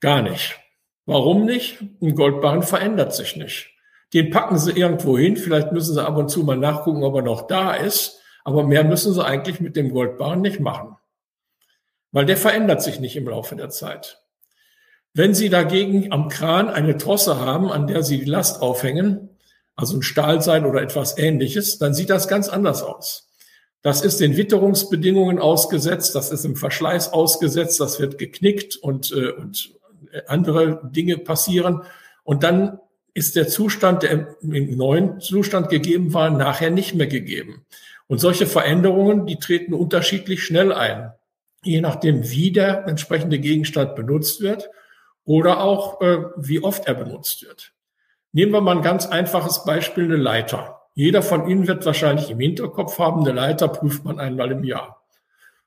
Gar 0.01 0.21
nicht. 0.21 0.59
Warum 1.07 1.45
nicht? 1.45 1.81
Ein 2.01 2.15
Goldbarren 2.15 2.61
verändert 2.61 3.13
sich 3.15 3.35
nicht. 3.35 3.71
Den 4.13 4.29
packen 4.29 4.57
sie 4.57 4.71
irgendwo 4.71 5.17
hin. 5.17 5.35
Vielleicht 5.35 5.71
müssen 5.71 5.93
sie 5.93 6.03
ab 6.03 6.15
und 6.17 6.29
zu 6.29 6.43
mal 6.43 6.57
nachgucken, 6.57 7.03
ob 7.03 7.15
er 7.15 7.21
noch 7.21 7.47
da 7.47 7.73
ist. 7.73 8.21
Aber 8.43 8.63
mehr 8.63 8.83
müssen 8.83 9.13
sie 9.13 9.25
eigentlich 9.25 9.59
mit 9.59 9.75
dem 9.75 9.91
Goldbarren 9.91 10.41
nicht 10.41 10.59
machen. 10.59 10.95
Weil 12.11 12.25
der 12.25 12.37
verändert 12.37 12.83
sich 12.83 12.99
nicht 12.99 13.15
im 13.15 13.27
Laufe 13.27 13.55
der 13.55 13.69
Zeit. 13.69 14.21
Wenn 15.13 15.33
Sie 15.33 15.49
dagegen 15.49 16.11
am 16.11 16.27
Kran 16.27 16.69
eine 16.69 16.97
Trosse 16.97 17.39
haben, 17.39 17.71
an 17.71 17.87
der 17.87 18.03
Sie 18.03 18.19
die 18.19 18.29
Last 18.29 18.61
aufhängen, 18.61 19.34
also 19.75 19.97
ein 19.97 20.03
Stahlseil 20.03 20.65
oder 20.65 20.81
etwas 20.81 21.17
ähnliches, 21.17 21.77
dann 21.77 21.93
sieht 21.93 22.09
das 22.09 22.27
ganz 22.27 22.49
anders 22.49 22.81
aus. 22.81 23.29
Das 23.81 24.01
ist 24.01 24.19
den 24.19 24.35
Witterungsbedingungen 24.35 25.37
ausgesetzt, 25.37 26.15
das 26.15 26.31
ist 26.31 26.43
im 26.43 26.55
Verschleiß 26.55 27.13
ausgesetzt, 27.13 27.79
das 27.79 27.99
wird 27.99 28.17
geknickt 28.17 28.77
und, 28.77 29.11
äh, 29.11 29.31
und 29.31 29.73
andere 30.27 30.81
Dinge 30.91 31.17
passieren. 31.17 31.83
Und 32.23 32.43
dann 32.43 32.79
ist 33.13 33.35
der 33.35 33.47
Zustand, 33.47 34.03
der 34.03 34.35
im 34.41 34.75
neuen 34.75 35.19
Zustand 35.19 35.69
gegeben 35.69 36.13
war, 36.13 36.29
nachher 36.29 36.71
nicht 36.71 36.95
mehr 36.95 37.07
gegeben. 37.07 37.65
Und 38.07 38.19
solche 38.19 38.45
Veränderungen, 38.45 39.25
die 39.25 39.37
treten 39.37 39.73
unterschiedlich 39.73 40.43
schnell 40.43 40.73
ein, 40.73 41.11
je 41.63 41.81
nachdem, 41.81 42.29
wie 42.29 42.51
der 42.51 42.87
entsprechende 42.87 43.39
Gegenstand 43.39 43.95
benutzt 43.95 44.41
wird 44.41 44.69
oder 45.25 45.61
auch 45.61 46.01
äh, 46.01 46.17
wie 46.37 46.61
oft 46.61 46.87
er 46.87 46.93
benutzt 46.93 47.43
wird. 47.43 47.74
Nehmen 48.35 48.51
wir 48.51 48.59
mal 48.59 48.75
ein 48.75 48.83
ganz 48.83 49.05
einfaches 49.05 49.63
Beispiel, 49.63 50.03
eine 50.03 50.17
Leiter. 50.17 50.81
Jeder 50.93 51.21
von 51.21 51.47
Ihnen 51.47 51.69
wird 51.69 51.85
wahrscheinlich 51.85 52.29
im 52.29 52.41
Hinterkopf 52.41 52.99
haben, 52.99 53.21
eine 53.21 53.31
Leiter 53.31 53.69
prüft 53.69 54.03
man 54.03 54.19
einmal 54.19 54.51
im 54.51 54.65
Jahr. 54.65 55.05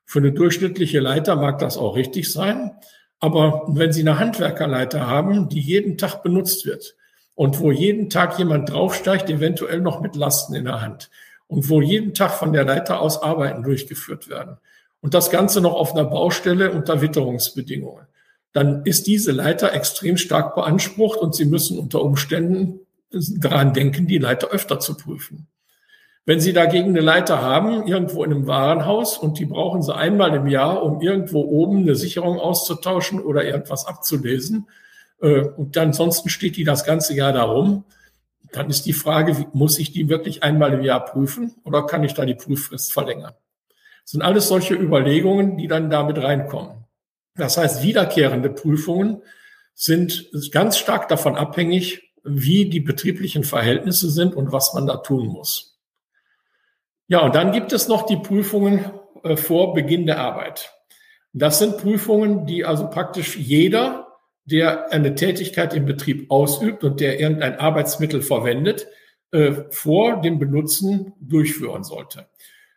Für 0.05 0.19
eine 0.19 0.33
durchschnittliche 0.33 0.99
Leiter 0.99 1.35
mag 1.35 1.57
das 1.57 1.79
auch 1.79 1.95
richtig 1.95 2.31
sein. 2.31 2.73
Aber 3.19 3.63
wenn 3.69 3.91
Sie 3.91 4.01
eine 4.01 4.19
Handwerkerleiter 4.19 5.07
haben, 5.07 5.49
die 5.49 5.61
jeden 5.61 5.97
Tag 5.97 6.21
benutzt 6.21 6.67
wird 6.67 6.95
und 7.33 7.59
wo 7.59 7.71
jeden 7.71 8.11
Tag 8.11 8.37
jemand 8.37 8.69
draufsteigt, 8.69 9.31
eventuell 9.31 9.81
noch 9.81 9.99
mit 9.99 10.15
Lasten 10.15 10.53
in 10.53 10.65
der 10.65 10.79
Hand 10.79 11.09
und 11.47 11.69
wo 11.69 11.81
jeden 11.81 12.13
Tag 12.13 12.33
von 12.33 12.53
der 12.53 12.65
Leiter 12.65 13.01
aus 13.01 13.23
Arbeiten 13.23 13.63
durchgeführt 13.63 14.29
werden 14.29 14.57
und 15.01 15.15
das 15.15 15.31
Ganze 15.31 15.59
noch 15.59 15.73
auf 15.73 15.95
einer 15.95 16.05
Baustelle 16.05 16.71
unter 16.71 17.01
Witterungsbedingungen, 17.01 18.05
dann 18.53 18.83
ist 18.85 19.07
diese 19.07 19.31
Leiter 19.31 19.73
extrem 19.73 20.17
stark 20.17 20.55
beansprucht 20.55 21.19
und 21.19 21.35
Sie 21.35 21.45
müssen 21.45 21.77
unter 21.77 22.01
Umständen 22.01 22.79
daran 23.11 23.73
denken, 23.73 24.07
die 24.07 24.17
Leiter 24.17 24.49
öfter 24.49 24.79
zu 24.79 24.95
prüfen. 24.95 25.47
Wenn 26.25 26.39
Sie 26.39 26.53
dagegen 26.53 26.89
eine 26.89 26.99
Leiter 26.99 27.41
haben, 27.41 27.87
irgendwo 27.87 28.23
in 28.23 28.31
einem 28.31 28.47
Warenhaus, 28.47 29.17
und 29.17 29.39
die 29.39 29.45
brauchen 29.45 29.81
Sie 29.81 29.95
einmal 29.95 30.35
im 30.35 30.47
Jahr, 30.47 30.83
um 30.83 31.01
irgendwo 31.01 31.41
oben 31.41 31.79
eine 31.79 31.95
Sicherung 31.95 32.39
auszutauschen 32.39 33.19
oder 33.19 33.43
irgendwas 33.45 33.85
abzulesen, 33.85 34.67
äh, 35.21 35.41
und 35.41 35.77
ansonsten 35.77 36.29
steht 36.29 36.57
die 36.57 36.63
das 36.63 36.83
ganze 36.83 37.15
Jahr 37.15 37.33
darum, 37.33 37.83
dann 38.51 38.69
ist 38.69 38.85
die 38.85 38.93
Frage, 38.93 39.47
muss 39.53 39.79
ich 39.79 39.91
die 39.91 40.09
wirklich 40.09 40.43
einmal 40.43 40.73
im 40.73 40.83
Jahr 40.83 41.03
prüfen 41.05 41.55
oder 41.63 41.85
kann 41.85 42.03
ich 42.03 42.13
da 42.13 42.25
die 42.25 42.35
Prüffrist 42.35 42.91
verlängern? 42.91 43.33
Das 44.03 44.11
sind 44.11 44.21
alles 44.23 44.47
solche 44.47 44.73
Überlegungen, 44.73 45.57
die 45.57 45.67
dann 45.67 45.89
damit 45.89 46.17
reinkommen. 46.21 46.85
Das 47.39 47.57
heißt, 47.57 47.83
wiederkehrende 47.83 48.49
Prüfungen 48.49 49.23
sind 49.73 50.29
ganz 50.51 50.77
stark 50.77 51.07
davon 51.07 51.35
abhängig, 51.35 52.11
wie 52.23 52.69
die 52.69 52.81
betrieblichen 52.81 53.43
Verhältnisse 53.43 54.09
sind 54.09 54.35
und 54.35 54.51
was 54.51 54.73
man 54.73 54.85
da 54.85 54.97
tun 54.97 55.27
muss. 55.27 55.79
Ja, 57.07 57.21
und 57.21 57.33
dann 57.33 57.51
gibt 57.51 57.73
es 57.73 57.87
noch 57.87 58.05
die 58.05 58.17
Prüfungen 58.17 58.91
äh, 59.23 59.35
vor 59.35 59.73
Beginn 59.73 60.05
der 60.05 60.19
Arbeit. 60.19 60.73
Das 61.33 61.59
sind 61.59 61.77
Prüfungen, 61.77 62.45
die 62.45 62.65
also 62.65 62.89
praktisch 62.89 63.37
jeder, 63.37 64.07
der 64.45 64.91
eine 64.91 65.15
Tätigkeit 65.15 65.73
im 65.73 65.85
Betrieb 65.85 66.29
ausübt 66.29 66.83
und 66.83 66.99
der 66.99 67.19
irgendein 67.19 67.57
Arbeitsmittel 67.57 68.21
verwendet, 68.21 68.87
äh, 69.31 69.53
vor 69.69 70.21
dem 70.21 70.39
Benutzen 70.39 71.13
durchführen 71.19 71.83
sollte. 71.83 72.27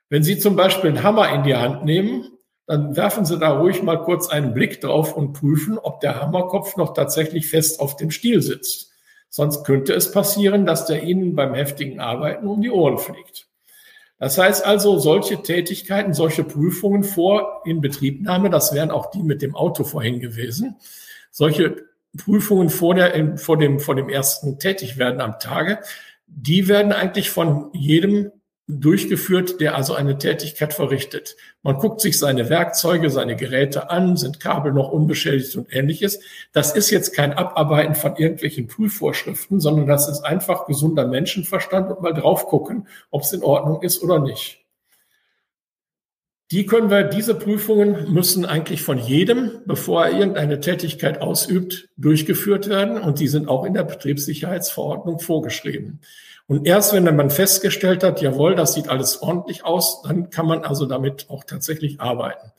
Wenn 0.08 0.22
Sie 0.22 0.38
zum 0.38 0.56
Beispiel 0.56 0.90
einen 0.90 1.02
Hammer 1.02 1.34
in 1.34 1.42
die 1.42 1.56
Hand 1.56 1.84
nehmen, 1.84 2.31
dann 2.66 2.96
werfen 2.96 3.24
Sie 3.24 3.38
da 3.38 3.58
ruhig 3.58 3.82
mal 3.82 4.02
kurz 4.02 4.28
einen 4.28 4.54
Blick 4.54 4.80
drauf 4.80 5.16
und 5.16 5.32
prüfen, 5.32 5.78
ob 5.78 6.00
der 6.00 6.20
Hammerkopf 6.20 6.76
noch 6.76 6.94
tatsächlich 6.94 7.48
fest 7.48 7.80
auf 7.80 7.96
dem 7.96 8.10
Stiel 8.10 8.40
sitzt. 8.40 8.92
Sonst 9.28 9.64
könnte 9.64 9.94
es 9.94 10.12
passieren, 10.12 10.66
dass 10.66 10.86
der 10.86 11.02
Ihnen 11.02 11.34
beim 11.34 11.54
heftigen 11.54 12.00
Arbeiten 12.00 12.46
um 12.46 12.60
die 12.60 12.70
Ohren 12.70 12.98
fliegt. 12.98 13.48
Das 14.18 14.38
heißt 14.38 14.64
also, 14.64 14.98
solche 14.98 15.42
Tätigkeiten, 15.42 16.14
solche 16.14 16.44
Prüfungen 16.44 17.02
vor 17.02 17.62
Inbetriebnahme, 17.64 18.50
das 18.50 18.72
wären 18.72 18.92
auch 18.92 19.10
die 19.10 19.22
mit 19.22 19.42
dem 19.42 19.56
Auto 19.56 19.82
vorhin 19.82 20.20
gewesen, 20.20 20.76
solche 21.32 21.76
Prüfungen 22.16 22.68
vor, 22.68 22.94
der, 22.94 23.36
vor, 23.38 23.58
dem, 23.58 23.80
vor 23.80 23.96
dem 23.96 24.08
ersten 24.08 24.58
Tätigwerden 24.58 25.20
am 25.20 25.38
Tage, 25.40 25.80
die 26.26 26.68
werden 26.68 26.92
eigentlich 26.92 27.30
von 27.30 27.70
jedem 27.72 28.30
durchgeführt, 28.80 29.60
der 29.60 29.76
also 29.76 29.94
eine 29.94 30.18
Tätigkeit 30.18 30.74
verrichtet. 30.74 31.36
Man 31.62 31.76
guckt 31.76 32.00
sich 32.00 32.18
seine 32.18 32.48
Werkzeuge, 32.48 33.10
seine 33.10 33.36
Geräte 33.36 33.90
an, 33.90 34.16
sind 34.16 34.40
Kabel 34.40 34.72
noch 34.72 34.90
unbeschädigt 34.90 35.56
und 35.56 35.74
ähnliches. 35.74 36.20
Das 36.52 36.74
ist 36.74 36.90
jetzt 36.90 37.14
kein 37.14 37.32
Abarbeiten 37.32 37.94
von 37.94 38.16
irgendwelchen 38.16 38.66
Prüfvorschriften, 38.66 39.60
sondern 39.60 39.86
das 39.86 40.08
ist 40.08 40.22
einfach 40.22 40.66
gesunder 40.66 41.06
Menschenverstand 41.06 41.90
und 41.90 42.02
mal 42.02 42.14
drauf 42.14 42.46
gucken, 42.46 42.88
ob 43.10 43.22
es 43.22 43.32
in 43.32 43.42
Ordnung 43.42 43.82
ist 43.82 44.02
oder 44.02 44.18
nicht. 44.18 44.62
Die 46.52 46.66
können 46.66 46.90
wir, 46.90 47.04
diese 47.04 47.34
Prüfungen 47.34 48.12
müssen 48.12 48.44
eigentlich 48.44 48.82
von 48.82 48.98
jedem, 48.98 49.62
bevor 49.64 50.04
er 50.04 50.12
irgendeine 50.12 50.60
Tätigkeit 50.60 51.22
ausübt, 51.22 51.88
durchgeführt 51.96 52.68
werden 52.68 53.00
und 53.00 53.20
die 53.20 53.28
sind 53.28 53.48
auch 53.48 53.64
in 53.64 53.72
der 53.72 53.84
Betriebssicherheitsverordnung 53.84 55.18
vorgeschrieben. 55.18 56.00
Und 56.52 56.66
erst 56.66 56.92
wenn 56.92 57.16
man 57.16 57.30
festgestellt 57.30 58.04
hat, 58.04 58.20
jawohl, 58.20 58.54
das 58.54 58.74
sieht 58.74 58.90
alles 58.90 59.22
ordentlich 59.22 59.64
aus, 59.64 60.02
dann 60.02 60.28
kann 60.28 60.44
man 60.44 60.64
also 60.64 60.84
damit 60.84 61.30
auch 61.30 61.44
tatsächlich 61.44 61.98
arbeiten. 61.98 62.52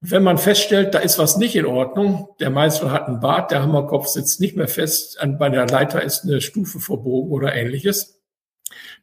Wenn 0.00 0.22
man 0.22 0.38
feststellt, 0.38 0.94
da 0.94 1.00
ist 1.00 1.18
was 1.18 1.36
nicht 1.36 1.56
in 1.56 1.66
Ordnung, 1.66 2.28
der 2.38 2.50
Meißel 2.50 2.92
hat 2.92 3.08
einen 3.08 3.18
Bart, 3.18 3.50
der 3.50 3.60
Hammerkopf 3.60 4.06
sitzt 4.06 4.40
nicht 4.40 4.54
mehr 4.54 4.68
fest, 4.68 5.18
bei 5.36 5.48
der 5.48 5.66
Leiter 5.66 6.00
ist 6.00 6.22
eine 6.22 6.40
Stufe 6.40 6.78
verbogen 6.78 7.32
oder 7.32 7.52
ähnliches, 7.56 8.20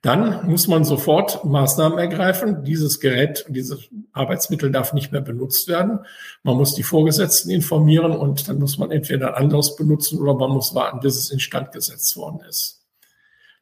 dann 0.02 0.50
muss 0.50 0.70
man 0.70 0.86
sofort 0.86 1.44
Maßnahmen 1.44 2.00
ergreifen. 2.00 2.64
Dieses 2.64 3.02
Gerät, 3.02 3.48
dieses 3.50 3.90
Arbeitsmittel 4.14 4.72
darf 4.72 4.94
nicht 4.94 5.12
mehr 5.12 5.20
benutzt 5.20 5.68
werden. 5.68 6.06
Man 6.44 6.56
muss 6.56 6.74
die 6.74 6.84
Vorgesetzten 6.84 7.50
informieren 7.50 8.14
und 8.14 8.48
dann 8.48 8.60
muss 8.60 8.78
man 8.78 8.92
entweder 8.92 9.36
anderes 9.36 9.76
benutzen 9.76 10.20
oder 10.20 10.36
man 10.36 10.52
muss 10.52 10.74
warten, 10.74 11.02
bis 11.02 11.18
es 11.18 11.32
instand 11.32 11.74
gesetzt 11.74 12.16
worden 12.16 12.40
ist. 12.48 12.79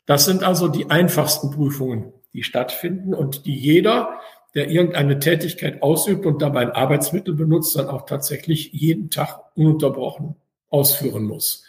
Das 0.07 0.25
sind 0.25 0.41
also 0.43 0.69
die 0.69 0.89
einfachsten 0.89 1.51
Prüfungen, 1.51 2.13
die 2.33 2.41
stattfinden 2.41 3.13
und 3.13 3.45
die 3.45 3.55
jeder, 3.55 4.19
der 4.55 4.71
irgendeine 4.71 5.19
Tätigkeit 5.19 5.83
ausübt 5.83 6.25
und 6.25 6.41
dabei 6.41 6.61
ein 6.61 6.71
Arbeitsmittel 6.71 7.35
benutzt, 7.35 7.75
dann 7.75 7.89
auch 7.89 8.05
tatsächlich 8.05 8.71
jeden 8.71 9.09
Tag 9.09 9.41
ununterbrochen 9.55 10.35
ausführen 10.69 11.25
muss. 11.25 11.65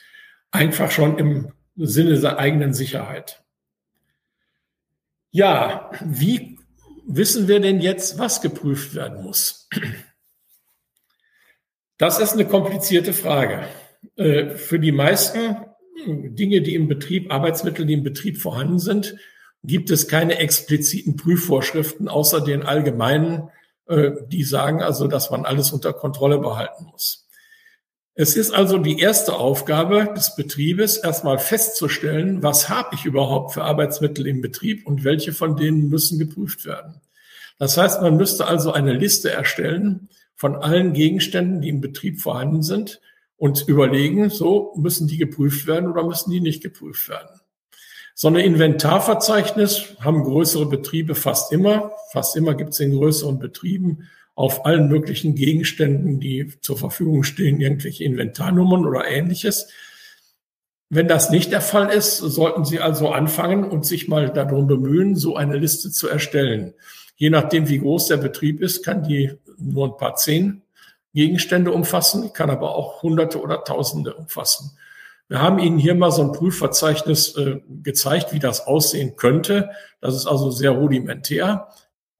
Einfach 0.52 0.90
schon 0.90 1.18
im 1.18 1.52
Sinne 1.76 2.18
der 2.18 2.38
eigenen 2.38 2.73
Sicherheit. 2.73 3.42
Ja, 5.30 5.90
wie 6.00 6.59
wissen 7.07 7.49
wir 7.49 7.59
denn 7.59 7.80
jetzt, 7.80 8.18
was 8.18 8.40
geprüft 8.40 8.95
werden 8.95 9.23
muss? 9.23 9.68
Das 11.99 12.21
ist 12.21 12.35
eine 12.35 12.47
komplizierte 12.47 13.12
Frage. 13.12 13.66
Äh, 14.14 14.50
für 14.50 14.78
die 14.78 14.92
meisten 14.92 15.57
Dinge, 16.07 16.62
die 16.62 16.75
im 16.75 16.88
Betrieb, 16.88 17.33
Arbeitsmittel, 17.33 17.87
die 17.87 17.95
im 17.95 18.02
Betrieb 18.02 18.38
vorhanden 18.38 18.78
sind, 18.78 19.17
gibt 19.64 19.90
es 19.90 20.09
keine 20.09 20.38
expliziten 20.38 21.17
Prüfvorschriften 21.17 22.09
außer 22.09 22.40
den 22.40 22.62
allgemeinen, 22.62 23.50
äh, 23.87 24.12
die 24.28 24.45
sagen 24.45 24.83
also, 24.83 25.09
dass 25.09 25.31
man 25.31 25.45
alles 25.45 25.73
unter 25.73 25.93
Kontrolle 25.93 26.38
behalten 26.38 26.85
muss. 26.85 27.26
Es 28.14 28.37
ist 28.37 28.50
also 28.50 28.78
die 28.78 28.99
erste 28.99 29.35
Aufgabe 29.35 30.12
des 30.17 30.35
Betriebes, 30.35 30.97
erstmal 30.97 31.38
festzustellen, 31.38 32.43
was 32.43 32.69
habe 32.69 32.95
ich 32.95 33.05
überhaupt 33.05 33.55
für 33.55 33.62
Arbeitsmittel 33.62 34.26
im 34.26 34.40
Betrieb 34.40 34.87
und 34.87 35.05
welche 35.05 35.33
von 35.33 35.57
denen 35.57 35.88
müssen 35.88 36.19
geprüft 36.19 36.67
werden. 36.67 37.00
Das 37.59 37.76
heißt, 37.76 38.02
man 38.02 38.17
müsste 38.17 38.47
also 38.47 38.73
eine 38.73 38.93
Liste 38.93 39.31
erstellen 39.31 40.09
von 40.35 40.57
allen 40.57 40.95
Gegenständen, 40.95 41.61
die 41.61 41.69
im 41.69 41.81
Betrieb 41.81 42.21
vorhanden 42.21 42.62
sind 42.62 43.00
und 43.38 43.66
überlegen, 43.66 44.28
so 44.28 44.75
müssen 44.76 45.07
die 45.07 45.16
geprüft 45.16 45.66
werden 45.66 45.90
oder 45.90 46.04
müssen 46.04 46.30
die 46.30 46.40
nicht 46.40 46.62
geprüft 46.62 47.09
werden. 47.09 47.40
So 48.14 48.28
ein 48.28 48.35
Inventarverzeichnis 48.35 49.95
haben 50.00 50.25
größere 50.25 50.66
Betriebe 50.66 51.14
fast 51.14 51.52
immer. 51.52 51.92
Fast 52.11 52.37
immer 52.37 52.54
gibt 52.54 52.71
es 52.71 52.80
in 52.80 52.90
größeren 52.90 53.38
Betrieben 53.38 54.09
auf 54.35 54.66
allen 54.66 54.88
möglichen 54.88 55.37
Gegenständen, 55.37 56.18
die 56.18 56.52
zur 56.61 56.76
Verfügung 56.76 57.23
stehen, 57.23 57.61
irgendwelche 57.61 58.04
Inventarnummern 58.04 58.87
oder 58.87 59.07
ähnliches. 59.07 59.68
Wenn 60.90 61.07
das 61.07 61.30
nicht 61.30 61.52
der 61.52 61.61
Fall 61.61 61.90
ist, 61.90 62.16
sollten 62.16 62.64
Sie 62.64 62.80
also 62.80 63.11
anfangen 63.11 63.64
und 63.64 63.87
sich 63.87 64.09
mal 64.09 64.30
darum 64.30 64.66
bemühen, 64.66 65.14
so 65.14 65.37
eine 65.37 65.57
Liste 65.57 65.90
zu 65.90 66.09
erstellen. 66.09 66.75
Je 67.16 67.30
nachdem, 67.30 67.68
wie 67.68 67.78
groß 67.78 68.07
der 68.07 68.16
Betrieb 68.16 68.61
ist, 68.61 68.85
kann 68.85 69.04
die 69.04 69.33
nur 69.59 69.88
ein 69.88 69.97
paar 69.97 70.16
zehn 70.16 70.62
Gegenstände 71.15 71.73
umfassen, 71.73 72.33
kann 72.33 72.50
aber 72.50 72.75
auch 72.75 73.03
Hunderte 73.03 73.41
oder 73.41 73.65
Tausende 73.65 74.15
umfassen. 74.15 74.79
Wir 75.29 75.43
haben 75.43 75.59
Ihnen 75.59 75.79
hier 75.79 75.95
mal 75.95 76.11
so 76.11 76.23
ein 76.23 76.33
Prüfverzeichnis 76.33 77.37
äh, 77.37 77.61
gezeigt, 77.83 78.33
wie 78.33 78.38
das 78.38 78.67
aussehen 78.67 79.17
könnte. 79.17 79.71
Das 80.00 80.15
ist 80.15 80.27
also 80.27 80.50
sehr 80.50 80.71
rudimentär. 80.71 81.69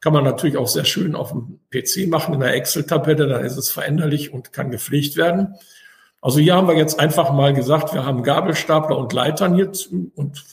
Kann 0.01 0.13
man 0.13 0.25
natürlich 0.25 0.59
auch 0.59 0.69
sehr 0.69 0.85
schön 0.85 1.15
auf 1.15 1.31
dem 1.31 1.61
PC 1.71 2.07
machen 2.09 2.35
in 2.35 2.41
der 2.41 2.55
Excel-Tabelle, 2.55 3.27
dann 3.27 3.45
ist 3.45 3.57
es 3.57 3.71
veränderlich 3.71 4.33
und 4.33 4.53
kann 4.53 4.71
gepflegt 4.71 5.17
werden. 5.17 5.57
Also 6.21 6.41
hier 6.41 6.55
haben 6.55 6.69
wir 6.69 6.77
jetzt 6.77 7.01
einfach 7.01 7.33
mal 7.33 7.55
gesagt, 7.55 7.95
wir 7.95 8.05
haben 8.05 8.23
Gabelstapler 8.23 8.97
und 8.99 9.13
Leitern 9.13 9.55
hier 9.55 9.71
und 10.15 10.45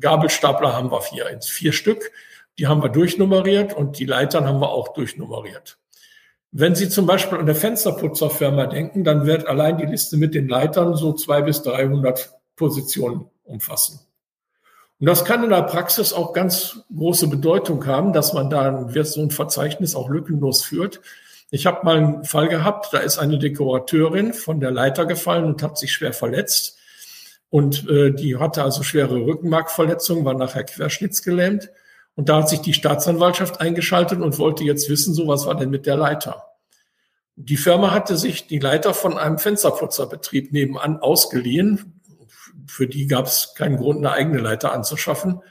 Gabelstapler 0.00 0.74
haben 0.74 0.90
wir 0.90 1.00
vier, 1.02 1.26
vier 1.42 1.72
Stück. 1.72 2.12
Die 2.58 2.66
haben 2.66 2.82
wir 2.82 2.88
durchnummeriert 2.88 3.72
und 3.72 3.98
die 3.98 4.04
Leitern 4.04 4.46
haben 4.46 4.60
wir 4.60 4.70
auch 4.70 4.88
durchnummeriert. 4.88 5.78
Wenn 6.50 6.74
Sie 6.74 6.88
zum 6.88 7.06
Beispiel 7.06 7.38
an 7.38 7.44
eine 7.44 7.54
Fensterputzerfirma 7.54 8.66
denken, 8.66 9.04
dann 9.04 9.26
wird 9.26 9.46
allein 9.46 9.76
die 9.76 9.86
Liste 9.86 10.16
mit 10.16 10.34
den 10.34 10.48
Leitern 10.48 10.96
so 10.96 11.12
zwei 11.12 11.42
bis 11.42 11.62
300 11.62 12.34
Positionen 12.56 13.26
umfassen. 13.44 14.00
Und 15.00 15.06
das 15.06 15.24
kann 15.24 15.44
in 15.44 15.50
der 15.50 15.62
Praxis 15.62 16.12
auch 16.12 16.32
ganz 16.32 16.80
große 16.94 17.28
Bedeutung 17.28 17.86
haben, 17.86 18.12
dass 18.12 18.32
man 18.32 18.50
da 18.50 18.88
so 19.04 19.20
ein 19.20 19.30
Verzeichnis 19.30 19.94
auch 19.94 20.08
lückenlos 20.08 20.64
führt. 20.64 21.00
Ich 21.50 21.66
habe 21.66 21.84
mal 21.84 21.96
einen 21.96 22.24
Fall 22.24 22.48
gehabt, 22.48 22.88
da 22.92 22.98
ist 22.98 23.18
eine 23.18 23.38
Dekorateurin 23.38 24.32
von 24.32 24.60
der 24.60 24.70
Leiter 24.70 25.06
gefallen 25.06 25.44
und 25.44 25.62
hat 25.62 25.78
sich 25.78 25.92
schwer 25.92 26.12
verletzt. 26.12 26.78
Und 27.48 27.88
äh, 27.88 28.10
die 28.12 28.36
hatte 28.36 28.62
also 28.62 28.82
schwere 28.82 29.16
Rückenmarkverletzungen, 29.16 30.24
war 30.24 30.34
nachher 30.34 30.64
querschnittsgelähmt. 30.64 31.70
Und 32.18 32.28
da 32.28 32.38
hat 32.38 32.48
sich 32.48 32.58
die 32.62 32.74
Staatsanwaltschaft 32.74 33.60
eingeschaltet 33.60 34.20
und 34.20 34.40
wollte 34.40 34.64
jetzt 34.64 34.90
wissen, 34.90 35.14
so 35.14 35.28
was 35.28 35.46
war 35.46 35.54
denn 35.54 35.70
mit 35.70 35.86
der 35.86 35.96
Leiter. 35.96 36.48
Die 37.36 37.56
Firma 37.56 37.92
hatte 37.92 38.16
sich 38.16 38.48
die 38.48 38.58
Leiter 38.58 38.92
von 38.92 39.16
einem 39.16 39.38
Fensterputzerbetrieb 39.38 40.52
nebenan 40.52 40.98
ausgeliehen, 40.98 42.02
für 42.66 42.88
die 42.88 43.06
gab 43.06 43.26
es 43.26 43.54
keinen 43.54 43.76
Grund, 43.76 43.98
eine 43.98 44.10
eigene 44.10 44.40
Leiter 44.40 44.72
anzuschaffen. 44.72 45.42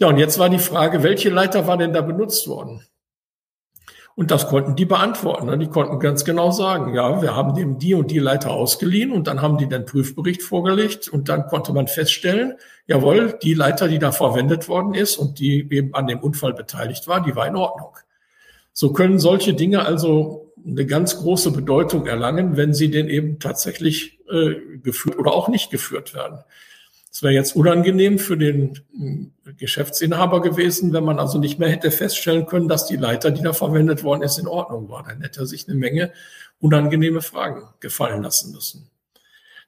Ja, 0.00 0.08
und 0.08 0.16
jetzt 0.16 0.40
war 0.40 0.48
die 0.48 0.58
Frage, 0.58 1.04
welche 1.04 1.30
Leiter 1.30 1.68
war 1.68 1.76
denn 1.76 1.92
da 1.92 2.00
benutzt 2.00 2.48
worden? 2.48 2.84
Und 4.20 4.30
das 4.30 4.48
konnten 4.48 4.76
die 4.76 4.84
beantworten. 4.84 5.46
Ne? 5.46 5.56
Die 5.56 5.68
konnten 5.68 5.98
ganz 5.98 6.26
genau 6.26 6.50
sagen, 6.50 6.92
ja, 6.92 7.22
wir 7.22 7.34
haben 7.34 7.54
dem 7.54 7.78
die 7.78 7.94
und 7.94 8.10
die 8.10 8.18
Leiter 8.18 8.50
ausgeliehen 8.50 9.12
und 9.12 9.26
dann 9.26 9.40
haben 9.40 9.56
die 9.56 9.66
den 9.66 9.86
Prüfbericht 9.86 10.42
vorgelegt 10.42 11.08
und 11.08 11.30
dann 11.30 11.46
konnte 11.46 11.72
man 11.72 11.86
feststellen, 11.86 12.52
jawohl, 12.86 13.38
die 13.42 13.54
Leiter, 13.54 13.88
die 13.88 13.98
da 13.98 14.12
verwendet 14.12 14.68
worden 14.68 14.92
ist 14.92 15.16
und 15.16 15.38
die 15.38 15.66
eben 15.72 15.94
an 15.94 16.06
dem 16.06 16.20
Unfall 16.20 16.52
beteiligt 16.52 17.08
war, 17.08 17.22
die 17.22 17.34
war 17.34 17.46
in 17.46 17.56
Ordnung. 17.56 17.96
So 18.74 18.92
können 18.92 19.18
solche 19.18 19.54
Dinge 19.54 19.86
also 19.86 20.52
eine 20.66 20.84
ganz 20.84 21.16
große 21.16 21.50
Bedeutung 21.52 22.04
erlangen, 22.04 22.58
wenn 22.58 22.74
sie 22.74 22.90
denn 22.90 23.08
eben 23.08 23.38
tatsächlich 23.38 24.20
äh, 24.30 24.56
geführt 24.82 25.18
oder 25.18 25.32
auch 25.32 25.48
nicht 25.48 25.70
geführt 25.70 26.12
werden. 26.12 26.40
Es 27.12 27.22
wäre 27.22 27.32
jetzt 27.34 27.56
unangenehm 27.56 28.18
für 28.18 28.36
den 28.36 29.30
äh, 29.46 29.52
Geschäftsinhaber 29.54 30.40
gewesen, 30.42 30.92
wenn 30.92 31.04
man 31.04 31.18
also 31.18 31.38
nicht 31.38 31.58
mehr 31.58 31.68
hätte 31.68 31.90
feststellen 31.90 32.46
können, 32.46 32.68
dass 32.68 32.86
die 32.86 32.96
Leiter, 32.96 33.30
die 33.30 33.42
da 33.42 33.52
verwendet 33.52 34.04
worden 34.04 34.22
ist, 34.22 34.38
in 34.38 34.46
Ordnung 34.46 34.88
war. 34.88 35.02
Dann 35.02 35.20
hätte 35.20 35.40
er 35.40 35.46
sich 35.46 35.68
eine 35.68 35.76
Menge 35.76 36.12
unangenehme 36.60 37.20
Fragen 37.20 37.62
gefallen 37.80 38.22
lassen 38.22 38.52
müssen. 38.52 38.90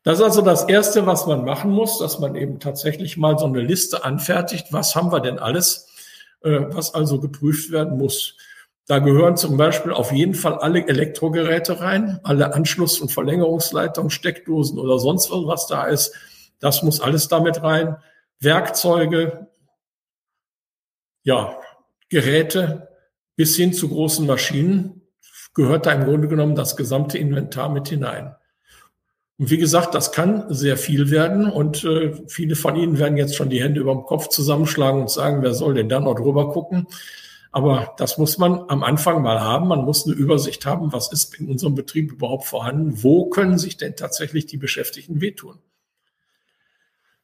Das 0.04 0.18
ist 0.18 0.24
also 0.24 0.42
das 0.42 0.64
Erste, 0.64 1.06
was 1.06 1.26
man 1.26 1.44
machen 1.44 1.70
muss, 1.70 1.98
dass 1.98 2.18
man 2.18 2.34
eben 2.34 2.58
tatsächlich 2.58 3.16
mal 3.16 3.38
so 3.38 3.46
eine 3.46 3.60
Liste 3.60 4.04
anfertigt. 4.04 4.68
Was 4.70 4.94
haben 4.94 5.12
wir 5.12 5.20
denn 5.20 5.38
alles, 5.38 5.88
äh, 6.42 6.60
was 6.68 6.94
also 6.94 7.20
geprüft 7.20 7.70
werden 7.70 7.98
muss? 7.98 8.36
Da 8.86 8.98
gehören 8.98 9.36
zum 9.36 9.56
Beispiel 9.56 9.92
auf 9.92 10.10
jeden 10.12 10.34
Fall 10.34 10.58
alle 10.58 10.86
Elektrogeräte 10.86 11.80
rein, 11.80 12.18
alle 12.24 12.52
Anschluss- 12.52 13.00
und 13.00 13.12
Verlängerungsleitungen, 13.12 14.10
Steckdosen 14.10 14.78
oder 14.78 14.98
sonst 14.98 15.30
was, 15.30 15.46
was 15.46 15.66
da 15.68 15.84
ist. 15.84 16.14
Das 16.62 16.84
muss 16.84 17.00
alles 17.00 17.26
damit 17.26 17.62
rein. 17.62 17.96
Werkzeuge, 18.38 19.48
ja, 21.24 21.58
Geräte 22.08 22.88
bis 23.34 23.56
hin 23.56 23.72
zu 23.72 23.88
großen 23.88 24.26
Maschinen 24.26 25.02
gehört 25.54 25.86
da 25.86 25.92
im 25.92 26.04
Grunde 26.04 26.28
genommen 26.28 26.54
das 26.54 26.76
gesamte 26.76 27.18
Inventar 27.18 27.68
mit 27.68 27.88
hinein. 27.88 28.36
Und 29.38 29.50
wie 29.50 29.58
gesagt, 29.58 29.92
das 29.96 30.12
kann 30.12 30.54
sehr 30.54 30.76
viel 30.76 31.10
werden 31.10 31.50
und 31.50 31.82
äh, 31.82 32.12
viele 32.28 32.54
von 32.54 32.76
Ihnen 32.76 32.96
werden 33.00 33.16
jetzt 33.16 33.34
schon 33.34 33.50
die 33.50 33.60
Hände 33.60 33.80
über 33.80 33.92
dem 33.92 34.04
Kopf 34.04 34.28
zusammenschlagen 34.28 35.00
und 35.00 35.10
sagen, 35.10 35.42
wer 35.42 35.54
soll 35.54 35.74
denn 35.74 35.88
da 35.88 35.98
noch 35.98 36.14
drüber 36.14 36.52
gucken? 36.52 36.86
Aber 37.50 37.92
das 37.98 38.18
muss 38.18 38.38
man 38.38 38.68
am 38.68 38.84
Anfang 38.84 39.20
mal 39.20 39.40
haben. 39.40 39.66
Man 39.66 39.84
muss 39.84 40.06
eine 40.06 40.14
Übersicht 40.14 40.64
haben, 40.64 40.92
was 40.92 41.10
ist 41.10 41.34
in 41.40 41.48
unserem 41.48 41.74
Betrieb 41.74 42.12
überhaupt 42.12 42.46
vorhanden? 42.46 43.02
Wo 43.02 43.26
können 43.30 43.58
sich 43.58 43.76
denn 43.76 43.96
tatsächlich 43.96 44.46
die 44.46 44.58
Beschäftigten 44.58 45.20
wehtun? 45.20 45.58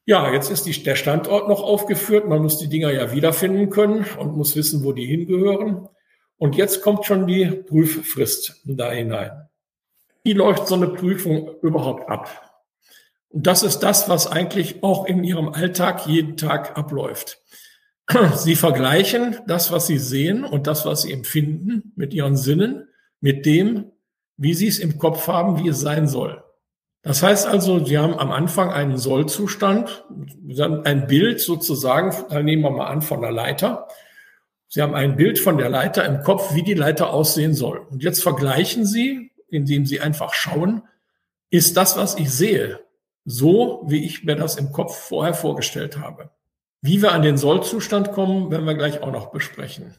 Ja, 0.09 0.33
jetzt 0.33 0.51
ist 0.51 0.65
die, 0.65 0.83
der 0.83 0.97
Standort 0.97 1.49
noch 1.49 1.63
aufgeführt. 1.63 2.27
Man 2.27 2.41
muss 2.41 2.57
die 2.57 2.71
Dinger 2.71 2.91
ja 2.91 3.13
wiederfinden 3.13 3.69
können 3.69 4.07
und 4.19 4.39
muss 4.39 4.57
wissen, 4.57 4.83
wo 4.83 4.93
die 4.93 5.05
hingehören. 5.05 5.87
Und 6.39 6.57
jetzt 6.57 6.81
kommt 6.81 7.05
schon 7.05 7.27
die 7.27 7.45
Prüffrist 7.45 8.63
da 8.65 8.91
hinein. 8.91 9.51
Wie 10.23 10.33
läuft 10.33 10.67
so 10.67 10.77
eine 10.77 10.89
Prüfung 10.89 11.51
überhaupt 11.61 12.09
ab? 12.09 12.63
Und 13.29 13.47
das 13.47 13.63
ist 13.63 13.81
das, 13.81 14.09
was 14.09 14.27
eigentlich 14.27 14.83
auch 14.83 15.05
in 15.05 15.25
Ihrem 15.25 15.51
Alltag 15.51 16.07
jeden 16.07 16.39
Tag 16.39 16.79
abläuft. 16.79 17.43
Sie 18.35 18.57
vergleichen 18.57 19.37
das, 19.47 19.73
was 19.73 19.89
Sie 19.89 19.99
sehen 19.99 20.43
und 20.43 20.67
das, 20.67 20.87
was 20.87 21.03
Sie 21.03 21.13
empfinden 21.13 21.93
mit 21.97 22.15
Ihren 22.15 22.39
Sinnen, 22.39 22.89
mit 23.21 23.45
dem, 23.45 23.93
wie 24.39 24.55
Sie 24.55 24.69
es 24.69 24.79
im 24.79 24.97
Kopf 24.97 25.29
haben, 25.29 25.63
wie 25.63 25.69
es 25.69 25.81
sein 25.81 26.09
soll. 26.09 26.43
Das 27.03 27.23
heißt 27.23 27.47
also, 27.47 27.85
Sie 27.85 27.97
haben 27.99 28.19
am 28.19 28.33
Anfang 28.33 28.71
einen 28.71 28.99
Sollzustand, 28.99 30.05
ein 30.85 31.07
Bild 31.07 31.41
sozusagen, 31.41 32.15
da 32.29 32.43
nehmen 32.43 32.63
wir 32.63 32.71
mal 32.71 32.89
an 32.89 33.03
von 33.03 33.21
der 33.21 33.33
Leiter. 33.33 33.89
Sie 34.69 34.83
haben 34.83 34.95
ein 34.95 35.17
Bild 35.17 35.39
von 35.39 35.57
der 35.57 35.71
Leiter 35.71 36.05
im 36.05 36.23
Kopf, 36.23 36.55
wie 36.55 36.63
die 36.63 36.75
Leiter 36.75 37.11
aussehen 37.11 37.55
soll. 37.55 37.79
Und 37.79 38.03
jetzt 38.03 38.23
vergleichen 38.23 38.85
Sie, 38.85 39.31
indem 39.49 39.87
Sie 39.87 40.01
einfach 40.01 40.35
schauen, 40.35 40.83
ist 41.51 41.77
das, 41.77 41.97
was 41.97 42.17
ich 42.17 42.31
sehe, 42.31 42.81
so, 43.25 43.83
wie 43.87 44.05
ich 44.05 44.25
mir 44.25 44.37
das 44.37 44.57
im 44.57 44.73
Kopf 44.73 44.97
vorher 44.97 45.35
vorgestellt 45.35 45.99
habe. 45.99 46.31
Wie 46.81 47.03
wir 47.03 47.13
an 47.13 47.23
den 47.23 47.39
Sollzustand 47.39 48.13
kommen, 48.13 48.51
werden 48.51 48.67
wir 48.67 48.75
gleich 48.75 49.03
auch 49.03 49.11
noch 49.11 49.31
besprechen. 49.31 49.95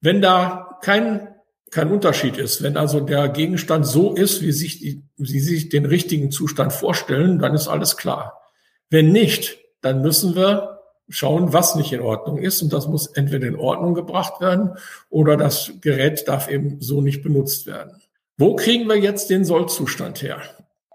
Wenn 0.00 0.20
da 0.22 0.78
kein, 0.82 1.29
kein 1.70 1.90
Unterschied 1.90 2.36
ist, 2.36 2.62
wenn 2.62 2.76
also 2.76 3.00
der 3.00 3.28
Gegenstand 3.28 3.86
so 3.86 4.14
ist, 4.14 4.42
wie 4.42 4.52
sich, 4.52 4.78
die, 4.80 5.02
Sie 5.16 5.40
sich 5.40 5.68
den 5.68 5.86
richtigen 5.86 6.30
Zustand 6.30 6.72
vorstellen, 6.72 7.38
dann 7.38 7.54
ist 7.54 7.68
alles 7.68 7.96
klar. 7.96 8.40
Wenn 8.88 9.12
nicht, 9.12 9.58
dann 9.80 10.02
müssen 10.02 10.34
wir 10.34 10.80
schauen, 11.08 11.52
was 11.52 11.74
nicht 11.74 11.92
in 11.92 12.00
Ordnung 12.00 12.38
ist. 12.38 12.62
Und 12.62 12.72
das 12.72 12.86
muss 12.86 13.08
entweder 13.08 13.46
in 13.46 13.56
Ordnung 13.56 13.94
gebracht 13.94 14.40
werden 14.40 14.72
oder 15.10 15.36
das 15.36 15.72
Gerät 15.80 16.26
darf 16.28 16.48
eben 16.48 16.80
so 16.80 17.00
nicht 17.00 17.22
benutzt 17.22 17.66
werden. 17.66 18.00
Wo 18.38 18.56
kriegen 18.56 18.88
wir 18.88 18.96
jetzt 18.96 19.28
den 19.28 19.44
Sollzustand 19.44 20.22
her? 20.22 20.40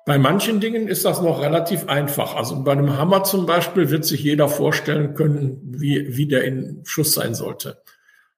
Bei 0.06 0.18
manchen 0.18 0.60
Dingen 0.60 0.88
ist 0.88 1.04
das 1.06 1.22
noch 1.22 1.42
relativ 1.42 1.88
einfach. 1.88 2.36
Also 2.36 2.64
bei 2.64 2.72
einem 2.72 2.98
Hammer 2.98 3.24
zum 3.24 3.46
Beispiel 3.46 3.90
wird 3.90 4.06
sich 4.06 4.24
jeder 4.24 4.48
vorstellen 4.48 5.16
können, 5.16 5.60
wie, 5.64 6.16
wie 6.16 6.28
der 6.28 6.44
in 6.44 6.82
Schuss 6.86 7.14
sein 7.14 7.34
sollte. 7.34 7.82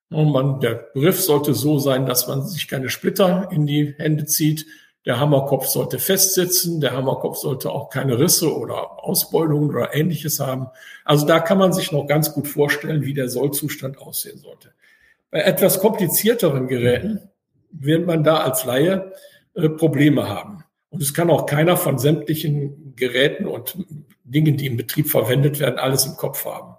Und 0.09 0.31
man, 0.31 0.59
der 0.59 0.89
Griff 0.93 1.21
sollte 1.21 1.53
so 1.53 1.79
sein, 1.79 2.05
dass 2.05 2.27
man 2.27 2.45
sich 2.45 2.67
keine 2.67 2.89
Splitter 2.89 3.49
in 3.51 3.67
die 3.67 3.95
Hände 3.97 4.25
zieht. 4.25 4.65
der 5.05 5.19
Hammerkopf 5.19 5.67
sollte 5.67 5.99
festsitzen, 5.99 6.81
der 6.81 6.91
Hammerkopf 6.91 7.37
sollte 7.37 7.71
auch 7.71 7.89
keine 7.89 8.19
Risse 8.19 8.53
oder 8.53 9.03
Ausbeulungen 9.03 9.69
oder 9.69 9.95
ähnliches 9.95 10.39
haben. 10.41 10.67
Also 11.05 11.25
da 11.25 11.39
kann 11.39 11.57
man 11.57 11.71
sich 11.71 11.93
noch 11.93 12.07
ganz 12.07 12.33
gut 12.33 12.47
vorstellen, 12.47 13.05
wie 13.05 13.13
der 13.13 13.29
Sollzustand 13.29 13.99
aussehen 13.99 14.37
sollte. 14.37 14.73
Bei 15.31 15.39
etwas 15.39 15.79
komplizierteren 15.79 16.67
Geräten 16.67 17.29
wird 17.71 18.05
man 18.05 18.23
da 18.23 18.39
als 18.39 18.65
Laie 18.65 19.13
äh, 19.53 19.69
Probleme 19.69 20.27
haben. 20.27 20.63
Und 20.89 21.01
es 21.01 21.13
kann 21.13 21.29
auch 21.29 21.45
keiner 21.45 21.77
von 21.77 21.99
sämtlichen 21.99 22.95
Geräten 22.95 23.45
und 23.45 23.77
Dingen, 24.23 24.57
die 24.57 24.67
im 24.67 24.77
Betrieb 24.77 25.09
verwendet 25.09 25.59
werden, 25.59 25.79
alles 25.79 26.05
im 26.05 26.15
Kopf 26.15 26.45
haben. 26.45 26.76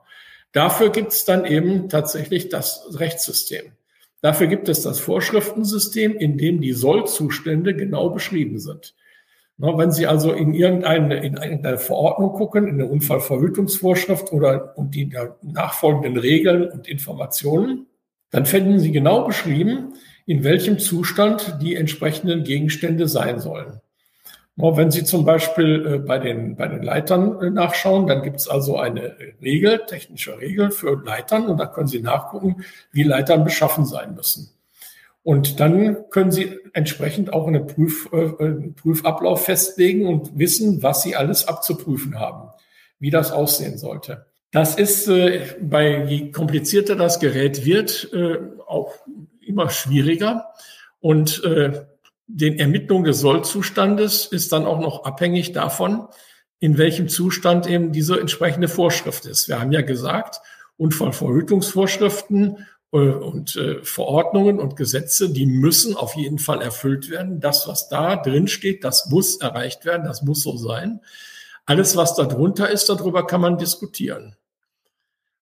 Dafür 0.53 0.91
gibt 0.91 1.13
es 1.13 1.25
dann 1.25 1.45
eben 1.45 1.89
tatsächlich 1.89 2.49
das 2.49 2.89
Rechtssystem. 2.99 3.73
Dafür 4.21 4.49
gibt 4.49 4.69
es 4.69 4.83
das 4.83 4.99
Vorschriftensystem, 4.99 6.17
in 6.17 6.39
dem 6.39 6.61
die 6.61 6.73
Sollzustände 6.73 7.75
genau 7.75 8.11
beschrieben 8.11 8.59
sind. 8.59 8.95
wenn 9.59 9.93
Sie 9.93 10.07
also 10.07 10.33
in 10.33 10.55
irgendeine, 10.55 11.25
in 11.25 11.37
irgendeine 11.37 11.79
Verordnung 11.79 12.33
gucken, 12.33 12.67
in 12.67 12.75
eine 12.75 12.87
Unfallverhütungsvorschrift 12.87 14.33
oder 14.33 14.77
und 14.77 14.95
die 14.95 15.13
nachfolgenden 15.43 16.17
Regeln 16.17 16.69
und 16.69 16.89
Informationen, 16.89 17.87
dann 18.31 18.45
finden 18.45 18.79
Sie 18.81 18.91
genau 18.91 19.25
beschrieben, 19.25 19.95
in 20.27 20.45
welchem 20.45 20.79
Zustand 20.79 21.59
die 21.63 21.77
entsprechenden 21.77 22.45
Gegenstände 22.45 23.09
sein 23.09 23.39
sollen. 23.39 23.81
Wenn 24.61 24.91
Sie 24.91 25.05
zum 25.05 25.25
Beispiel 25.25 25.87
äh, 25.87 25.99
bei 25.99 26.19
den, 26.19 26.57
bei 26.57 26.67
den 26.67 26.83
Leitern 26.83 27.41
äh, 27.41 27.51
nachschauen, 27.51 28.09
dann 28.09 28.23
gibt 28.23 28.39
es 28.39 28.49
also 28.49 28.77
eine 28.77 29.15
Regel, 29.41 29.83
technische 29.87 30.39
Regel 30.39 30.73
für 30.73 31.01
Leitern 31.05 31.47
und 31.47 31.59
da 31.59 31.67
können 31.67 31.87
Sie 31.87 32.01
nachgucken, 32.01 32.65
wie 32.91 33.05
Leitern 33.05 33.45
beschaffen 33.45 33.87
sein 33.87 34.17
müssen. 34.17 34.51
Und 35.23 35.61
dann 35.61 36.09
können 36.11 36.33
Sie 36.33 36.59
entsprechend 36.73 37.33
auch 37.33 37.47
einen, 37.47 37.69
Prüf, 37.69 38.09
äh, 38.13 38.45
einen 38.45 38.75
Prüfablauf 38.75 39.45
festlegen 39.45 40.09
und 40.09 40.37
wissen, 40.37 40.83
was 40.83 41.03
Sie 41.03 41.15
alles 41.15 41.47
abzuprüfen 41.47 42.19
haben, 42.19 42.49
wie 42.99 43.11
das 43.11 43.31
aussehen 43.31 43.79
sollte. 43.79 44.27
Das 44.51 44.75
ist, 44.77 45.07
bei 45.61 46.05
je 46.05 46.33
komplizierter 46.33 46.97
das 46.97 47.21
Gerät 47.21 47.67
wird, 47.67 48.11
auch 48.67 48.95
immer 49.43 49.69
schwieriger. 49.69 50.55
Und 51.01 51.45
äh, 51.45 51.85
den 52.29 52.59
Ermittlungen 52.59 53.05
des 53.05 53.21
Sollzustandes 53.21 54.27
ist 54.27 54.53
dann 54.53 54.67
auch 54.67 54.79
noch 54.79 55.05
abhängig 55.05 55.53
davon, 55.53 56.07
in 56.61 56.77
welchem 56.77 57.09
Zustand 57.09 57.67
eben 57.67 57.91
diese 57.91 58.21
entsprechende 58.21 58.69
Vorschrift 58.69 59.25
ist. 59.25 59.49
Wir 59.49 59.59
haben 59.61 59.73
ja 59.73 59.81
gesagt, 59.81 60.41
Unfallverhütungsvorschriften 60.77 62.67
äh, 62.93 62.99
und 62.99 63.57
äh, 63.57 63.83
Verordnungen 63.83 64.61
und 64.61 64.77
Gesetze, 64.77 65.31
die 65.31 65.47
müssen 65.47 65.97
auf 65.97 66.17
jeden 66.17 66.39
Fall 66.39 66.61
erfüllt 66.61 67.11
werden. 67.11 67.41
Das, 67.41 67.67
was 67.67 67.89
da 67.89 68.17
drin 68.17 68.47
steht, 68.47 68.85
das 68.85 69.09
muss 69.09 69.41
erreicht 69.41 69.87
werden, 69.87 70.05
das 70.05 70.23
muss 70.23 70.43
so 70.43 70.57
sein. 70.57 71.01
Alles, 71.65 71.97
was 71.97 72.15
da 72.15 72.25
drunter 72.25 72.71
ist, 72.71 72.89
darüber 72.89 73.27
kann 73.27 73.41
man 73.41 73.57
diskutieren. 73.57 74.37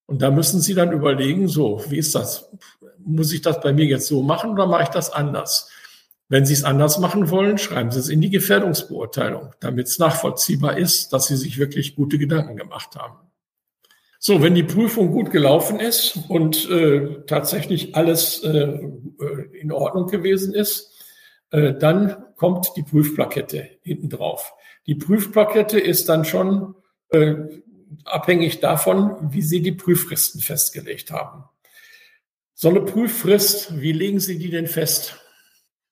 Und 0.06 0.22
da 0.22 0.30
müssen 0.30 0.60
Sie 0.60 0.74
dann 0.74 0.92
überlegen, 0.92 1.48
so, 1.48 1.82
wie 1.88 1.98
ist 1.98 2.14
das? 2.14 2.48
Muss 2.98 3.32
ich 3.32 3.42
das 3.42 3.60
bei 3.60 3.72
mir 3.72 3.86
jetzt 3.86 4.06
so 4.06 4.22
machen 4.22 4.50
oder 4.50 4.66
mache 4.66 4.84
ich 4.84 4.88
das 4.88 5.10
anders? 5.10 5.68
Wenn 6.28 6.44
Sie 6.44 6.54
es 6.54 6.64
anders 6.64 6.98
machen 6.98 7.30
wollen, 7.30 7.56
schreiben 7.56 7.90
Sie 7.90 8.00
es 8.00 8.08
in 8.08 8.20
die 8.20 8.30
Gefährdungsbeurteilung, 8.30 9.54
damit 9.60 9.86
es 9.86 9.98
nachvollziehbar 9.98 10.76
ist, 10.76 11.12
dass 11.12 11.26
Sie 11.26 11.36
sich 11.36 11.58
wirklich 11.58 11.94
gute 11.94 12.18
Gedanken 12.18 12.56
gemacht 12.56 12.96
haben. 12.96 13.18
So, 14.18 14.42
wenn 14.42 14.54
die 14.54 14.64
Prüfung 14.64 15.12
gut 15.12 15.30
gelaufen 15.30 15.78
ist 15.78 16.18
und 16.28 16.68
äh, 16.68 17.22
tatsächlich 17.26 17.94
alles 17.94 18.42
äh, 18.42 18.48
äh 18.48 19.60
in 19.60 19.70
Ordnung 19.70 20.08
gewesen 20.08 20.52
ist, 20.52 20.92
äh, 21.50 21.74
dann 21.74 22.16
kommt 22.34 22.72
die 22.76 22.82
Prüfplakette 22.82 23.68
hinten 23.82 24.08
drauf. 24.08 24.52
Die 24.86 24.96
Prüfplakette 24.96 25.78
ist 25.78 26.08
dann 26.08 26.24
schon 26.24 26.74
äh, 27.10 27.34
abhängig 28.04 28.58
davon, 28.58 29.16
wie 29.32 29.42
Sie 29.42 29.62
die 29.62 29.72
Prüffristen 29.72 30.40
festgelegt 30.40 31.12
haben. 31.12 31.44
So 32.54 32.68
eine 32.68 32.80
Prüffrist, 32.80 33.80
wie 33.80 33.92
legen 33.92 34.18
Sie 34.18 34.38
die 34.38 34.50
denn 34.50 34.66
fest? 34.66 35.20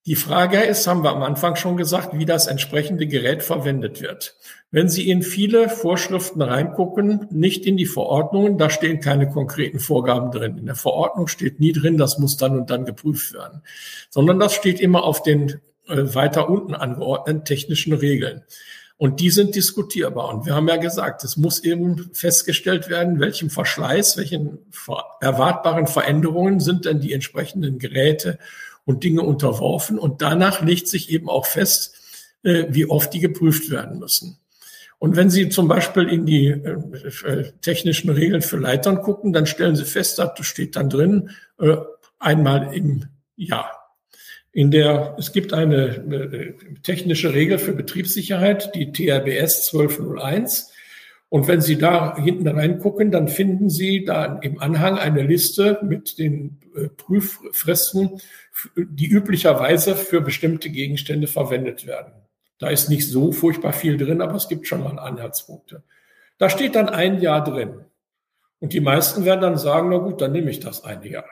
Die 0.07 0.17
Frage 0.17 0.61
ist, 0.61 0.87
haben 0.87 1.03
wir 1.03 1.13
am 1.13 1.23
Anfang 1.23 1.57
schon 1.57 1.79
gesagt, 1.79 2.19
wie 2.19 2.27
das 2.27 2.47
entsprechende 2.47 3.07
Gerät 3.07 3.43
verwendet 3.43 4.03
wird. 4.03 4.37
Wenn 4.71 4.91
Sie 4.91 5.09
in 5.09 5.23
viele 5.23 5.71
Vorschriften 5.71 6.43
reingucken, 6.43 7.27
nicht 7.31 7.65
in 7.65 7.79
die 7.79 7.87
Verordnungen, 7.87 8.59
da 8.59 8.69
stehen 8.69 9.01
keine 9.01 9.31
konkreten 9.31 9.79
Vorgaben 9.79 10.31
drin. 10.31 10.59
In 10.59 10.67
der 10.67 10.75
Verordnung 10.75 11.27
steht 11.27 11.59
nie 11.59 11.73
drin, 11.73 11.97
das 11.97 12.19
muss 12.19 12.37
dann 12.37 12.59
und 12.59 12.69
dann 12.69 12.85
geprüft 12.85 13.33
werden, 13.33 13.63
sondern 14.11 14.39
das 14.39 14.53
steht 14.53 14.79
immer 14.79 15.05
auf 15.05 15.23
den 15.23 15.61
äh, 15.89 16.15
weiter 16.15 16.51
unten 16.51 16.75
angeordneten 16.75 17.47
technischen 17.47 17.95
Regeln. 17.95 18.43
Und 18.99 19.21
die 19.21 19.31
sind 19.31 19.55
diskutierbar. 19.55 20.35
Und 20.35 20.47
wir 20.47 20.55
haben 20.55 20.69
ja 20.69 20.77
gesagt, 20.77 21.25
es 21.25 21.37
muss 21.37 21.65
eben 21.65 22.11
festgestellt 22.13 22.89
werden, 22.89 23.21
welchem 23.21 23.51
Verschleiß, 23.51 24.19
welchen 24.19 24.59
erwartbaren 25.21 25.87
Veränderungen 25.87 26.61
sind 26.61 26.85
denn 26.85 27.01
die 27.01 27.13
entsprechenden 27.13 27.79
Geräte 27.79 28.39
und 28.85 29.05
Dinge 29.05 29.23
unterworfen. 29.23 29.99
Und 29.99 30.23
danach 30.23 30.63
legt 30.63 30.89
sich 30.89 31.11
eben 31.11 31.29
auch 31.29 31.47
fest, 31.47 31.95
äh, 32.43 32.67
wie 32.69 32.87
oft 32.87 33.13
die 33.15 33.21
geprüft 33.21 33.71
werden 33.71 33.99
müssen. 33.99 34.39
Und 34.99 35.17
wenn 35.17 35.31
Sie 35.31 35.49
zum 35.49 35.69
Beispiel 35.69 36.09
in 36.09 36.27
die 36.27 36.49
äh, 36.49 36.77
äh, 37.27 37.53
technischen 37.61 38.11
Regeln 38.11 38.43
für 38.43 38.57
Leitern 38.57 39.03
gucken, 39.03 39.33
dann 39.33 39.47
stellen 39.47 39.77
Sie 39.77 39.85
fest, 39.85 40.19
da 40.19 40.35
steht 40.41 40.77
dann 40.77 40.91
drin, 40.91 41.31
einmal 42.19 42.75
im 42.75 43.07
Jahr. 43.37 43.71
In 44.53 44.71
der, 44.71 45.17
es 45.19 45.33
gibt 45.33 45.53
eine 45.53 46.55
technische 46.83 47.33
Regel 47.33 47.59
für 47.59 47.73
Betriebssicherheit, 47.73 48.75
die 48.75 48.93
TRBS 48.93 49.73
1201. 49.73 50.73
Und 51.29 51.49
wenn 51.49 51.61
Sie 51.61 51.79
da 51.79 52.17
hinten 52.17 52.47
reingucken, 52.47 53.11
dann 53.11 53.29
finden 53.29 53.69
Sie 53.69 54.05
da 54.05 54.39
im 54.39 54.61
Anhang 54.61 54.99
eine 54.99 55.23
Liste 55.23 55.81
mit 55.83 56.19
den 56.19 56.61
äh, 56.77 56.89
Prüffristen, 56.89 58.21
die 58.77 59.07
üblicherweise 59.07 59.97
für 59.97 60.21
bestimmte 60.21 60.71
Gegenstände 60.71 61.27
verwendet 61.27 61.87
werden. 61.87 62.13
Da 62.59 62.69
ist 62.69 62.89
nicht 62.89 63.09
so 63.11 63.33
furchtbar 63.33 63.73
viel 63.73 63.97
drin, 63.97 64.21
aber 64.21 64.37
es 64.37 64.49
gibt 64.49 64.67
schon 64.67 64.83
mal 64.83 64.99
Anhaltspunkte. 64.99 65.83
Da 66.39 66.49
steht 66.49 66.75
dann 66.75 66.89
ein 66.89 67.21
Jahr 67.21 67.43
drin. 67.43 67.85
Und 68.61 68.73
die 68.73 68.81
meisten 68.81 69.25
werden 69.25 69.41
dann 69.41 69.59
sagen, 69.59 69.91
na 69.91 69.99
gut, 69.99 70.21
dann 70.21 70.33
nehme 70.33 70.51
ich 70.51 70.61
das 70.61 70.85
eine 70.85 71.07
Jahr. 71.07 71.27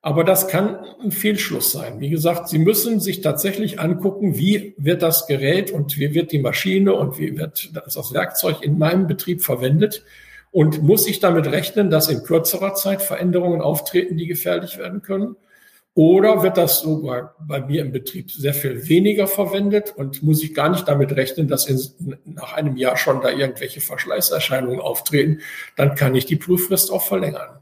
Aber 0.00 0.22
das 0.22 0.46
kann 0.46 0.78
ein 1.02 1.10
Fehlschluss 1.10 1.72
sein. 1.72 1.98
Wie 1.98 2.08
gesagt, 2.08 2.48
Sie 2.48 2.58
müssen 2.58 3.00
sich 3.00 3.20
tatsächlich 3.20 3.80
angucken, 3.80 4.38
wie 4.38 4.74
wird 4.78 5.02
das 5.02 5.26
Gerät 5.26 5.72
und 5.72 5.98
wie 5.98 6.14
wird 6.14 6.30
die 6.30 6.38
Maschine 6.38 6.94
und 6.94 7.18
wie 7.18 7.36
wird 7.36 7.70
das 7.74 8.14
Werkzeug 8.14 8.62
in 8.62 8.78
meinem 8.78 9.08
Betrieb 9.08 9.42
verwendet. 9.42 10.04
Und 10.50 10.82
muss 10.82 11.08
ich 11.08 11.20
damit 11.20 11.46
rechnen, 11.48 11.90
dass 11.90 12.08
in 12.08 12.22
kürzerer 12.22 12.74
Zeit 12.74 13.02
Veränderungen 13.02 13.60
auftreten, 13.60 14.16
die 14.16 14.26
gefährlich 14.26 14.78
werden 14.78 15.02
können? 15.02 15.36
Oder 15.94 16.44
wird 16.44 16.56
das 16.56 16.80
sogar 16.80 17.34
bei 17.40 17.60
mir 17.60 17.82
im 17.82 17.90
Betrieb 17.90 18.30
sehr 18.30 18.54
viel 18.54 18.88
weniger 18.88 19.26
verwendet 19.26 19.94
und 19.96 20.22
muss 20.22 20.44
ich 20.44 20.54
gar 20.54 20.68
nicht 20.68 20.86
damit 20.86 21.10
rechnen, 21.16 21.48
dass 21.48 21.66
in, 21.66 22.16
nach 22.24 22.52
einem 22.52 22.76
Jahr 22.76 22.96
schon 22.96 23.20
da 23.20 23.30
irgendwelche 23.30 23.80
Verschleißerscheinungen 23.80 24.78
auftreten? 24.78 25.40
Dann 25.74 25.96
kann 25.96 26.14
ich 26.14 26.24
die 26.24 26.36
Prüffrist 26.36 26.92
auch 26.92 27.02
verlängern. 27.02 27.58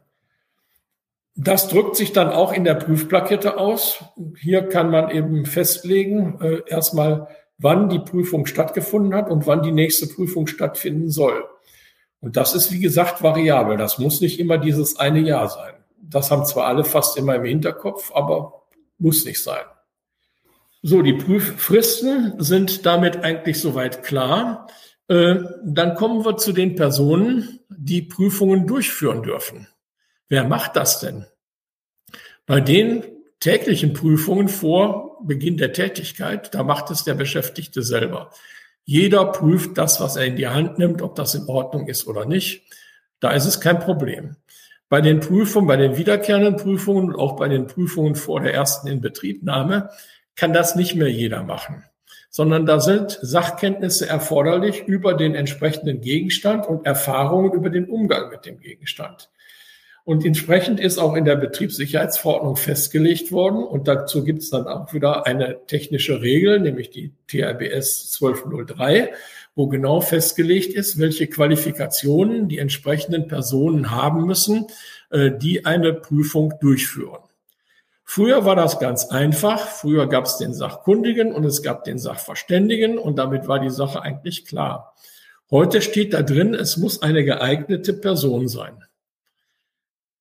Das 1.39 1.69
drückt 1.69 1.97
sich 1.97 2.13
dann 2.13 2.31
auch 2.31 2.53
in 2.53 2.65
der 2.65 2.75
Prüfplakette 2.75 3.59
aus. 3.59 4.03
Hier 4.41 4.63
kann 4.63 4.91
man 4.91 5.11
eben 5.11 5.45
festlegen, 5.45 6.41
äh, 6.41 6.63
erstmal, 6.67 7.29
wann 7.59 7.91
die 7.91 7.99
Prüfung 7.99 8.47
stattgefunden 8.47 9.15
hat 9.15 9.31
und 9.31 9.47
wann 9.47 9.63
die 9.63 9.73
nächste 9.73 10.07
Prüfung 10.07 10.47
stattfinden 10.47 11.11
soll. 11.11 11.45
Und 12.21 12.37
das 12.37 12.55
ist, 12.55 12.73
wie 12.73 12.81
gesagt, 12.81 13.23
variabel. 13.23 13.77
Das 13.77 13.99
muss 13.99 14.21
nicht 14.21 14.41
immer 14.41 14.57
dieses 14.57 14.99
eine 14.99 15.21
Jahr 15.21 15.49
sein. 15.49 15.75
Das 16.01 16.31
haben 16.31 16.47
zwar 16.47 16.67
alle 16.67 16.85
fast 16.85 17.19
immer 17.19 17.35
im 17.35 17.45
Hinterkopf, 17.45 18.13
aber 18.15 18.63
muss 18.99 19.25
nicht 19.27 19.43
sein. 19.43 19.65
So, 20.83 21.03
die 21.03 21.15
Prüffristen 21.15 22.35
sind 22.39 22.87
damit 22.87 23.25
eigentlich 23.25 23.61
soweit 23.61 24.03
klar. 24.03 24.69
Äh, 25.09 25.37
dann 25.65 25.95
kommen 25.95 26.25
wir 26.25 26.37
zu 26.37 26.53
den 26.53 26.77
Personen, 26.77 27.61
die 27.69 28.03
Prüfungen 28.03 28.67
durchführen 28.67 29.23
dürfen. 29.23 29.69
Wer 30.29 30.45
macht 30.45 30.77
das 30.77 31.01
denn? 31.01 31.27
Bei 32.47 32.61
den 32.61 33.05
täglichen 33.41 33.93
Prüfungen 33.93 34.49
vor 34.49 35.19
Beginn 35.25 35.57
der 35.57 35.73
Tätigkeit, 35.73 36.55
da 36.55 36.63
macht 36.63 36.91
es 36.91 37.05
der 37.05 37.15
Beschäftigte 37.15 37.83
selber. 37.83 38.31
Jeder 38.85 39.25
prüft 39.27 39.79
das, 39.79 40.01
was 40.01 40.17
er 40.17 40.27
in 40.27 40.37
die 40.37 40.49
Hand 40.49 40.79
nimmt, 40.79 41.03
ob 41.03 41.17
das 41.17 41.35
in 41.35 41.47
Ordnung 41.49 41.89
ist 41.89 42.07
oder 42.07 42.25
nicht. 42.25 42.63
Da 43.21 43.33
ist 43.33 43.47
es 43.47 43.61
kein 43.61 43.81
Problem. 43.81 44.37
Bei 44.89 45.01
den 45.01 45.19
Prüfungen, 45.19 45.67
bei 45.67 45.77
den 45.77 45.97
wiederkehrenden 45.97 46.57
Prüfungen 46.57 47.13
und 47.13 47.17
auch 47.17 47.37
bei 47.37 47.49
den 47.49 47.67
Prüfungen 47.67 48.15
vor 48.15 48.41
der 48.41 48.55
ersten 48.55 48.87
Inbetriebnahme 48.87 49.91
kann 50.37 50.53
das 50.53 50.77
nicht 50.77 50.95
mehr 50.95 51.11
jeder 51.11 51.43
machen, 51.43 51.85
sondern 52.31 52.67
da 52.67 52.79
sind 52.79 53.19
Sachkenntnisse 53.21 54.09
erforderlich 54.09 54.85
über 54.87 55.15
den 55.15 55.35
entsprechenden 55.35 56.01
Gegenstand 56.01 56.67
und 56.67 56.87
Erfahrungen 56.87 57.53
über 57.53 57.71
den 57.71 57.89
Umgang 57.89 58.31
mit 58.31 58.47
dem 58.47 58.61
Gegenstand. 58.61 59.31
Und 60.07 60.25
entsprechend 60.25 60.79
ist 60.79 60.99
auch 60.99 61.17
in 61.17 61.25
der 61.25 61.35
Betriebssicherheitsverordnung 61.35 62.55
festgelegt 62.55 63.33
worden. 63.33 63.65
Und 63.65 63.89
dazu 63.89 64.23
gibt 64.23 64.41
es 64.41 64.51
dann 64.51 64.69
auch 64.69 64.95
wieder 64.95 65.27
eine 65.27 65.67
technische 65.67 66.23
Regel, 66.23 66.61
nämlich 66.61 66.91
die 66.91 67.11
TRBS 67.27 68.17
1203, 68.23 69.13
wo 69.57 69.67
genau 69.67 70.01
festgelegt 70.01 70.73
ist, 70.75 71.01
welche 71.01 71.27
Qualifikationen 71.27 72.49
die 72.49 72.59
entsprechenden 72.59 73.27
Personen 73.27 73.91
haben 73.91 74.27
müssen, 74.27 74.69
äh, 75.11 75.33
die 75.33 75.67
eine 75.67 75.93
Prüfung 75.93 76.55
durchführen. 76.61 77.25
Früher 78.05 78.45
war 78.45 78.55
das 78.55 78.79
ganz 78.79 79.07
einfach. 79.07 79.67
Früher 79.67 80.09
gab 80.09 80.27
es 80.27 80.39
den 80.39 80.55
Sachkundigen 80.55 81.33
und 81.33 81.43
es 81.45 81.65
gab 81.65 81.83
den 81.83 81.99
Sachverständigen 81.99 82.97
und 82.97 83.19
damit 83.19 83.49
war 83.49 83.59
die 83.59 83.71
Sache 83.71 84.03
eigentlich 84.03 84.47
klar. 84.47 84.95
Heute 85.51 85.83
steht 85.83 86.15
da 86.15 86.23
drin, 86.23 86.55
es 86.55 86.77
muss 86.77 87.03
eine 87.03 87.25
geeignete 87.25 87.93
Person 87.93 88.47
sein. 88.47 88.86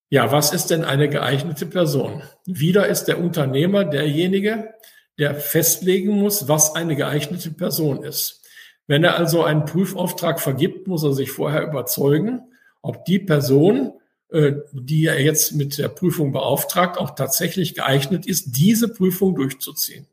Ja, 0.08 0.30
was 0.30 0.52
ist 0.52 0.68
denn 0.70 0.84
eine 0.84 1.08
geeignete 1.08 1.66
Person? 1.66 2.22
Wieder 2.44 2.86
ist 2.86 3.04
der 3.04 3.18
Unternehmer 3.18 3.84
derjenige, 3.84 4.74
der 5.18 5.34
festlegen 5.34 6.12
muss, 6.12 6.46
was 6.46 6.74
eine 6.76 6.94
geeignete 6.94 7.50
Person 7.50 8.04
ist. 8.04 8.42
Wenn 8.86 9.02
er 9.02 9.16
also 9.16 9.42
einen 9.42 9.64
Prüfauftrag 9.64 10.40
vergibt, 10.40 10.86
muss 10.86 11.02
er 11.02 11.12
sich 11.12 11.32
vorher 11.32 11.62
überzeugen, 11.66 12.42
ob 12.82 13.04
die 13.04 13.18
Person, 13.18 13.94
äh, 14.30 14.52
die 14.72 15.06
er 15.06 15.20
jetzt 15.20 15.54
mit 15.54 15.76
der 15.76 15.88
Prüfung 15.88 16.30
beauftragt, 16.30 16.98
auch 16.98 17.16
tatsächlich 17.16 17.74
geeignet 17.74 18.26
ist, 18.26 18.56
diese 18.56 18.88
Prüfung 18.88 19.34
durchzuziehen. 19.34 20.06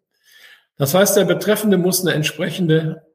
Das 0.76 0.96
heißt, 0.96 1.16
der 1.18 1.26
Betreffende 1.26 1.78
muss 1.78 2.02
eine 2.02 2.16
entsprechende 2.16 3.06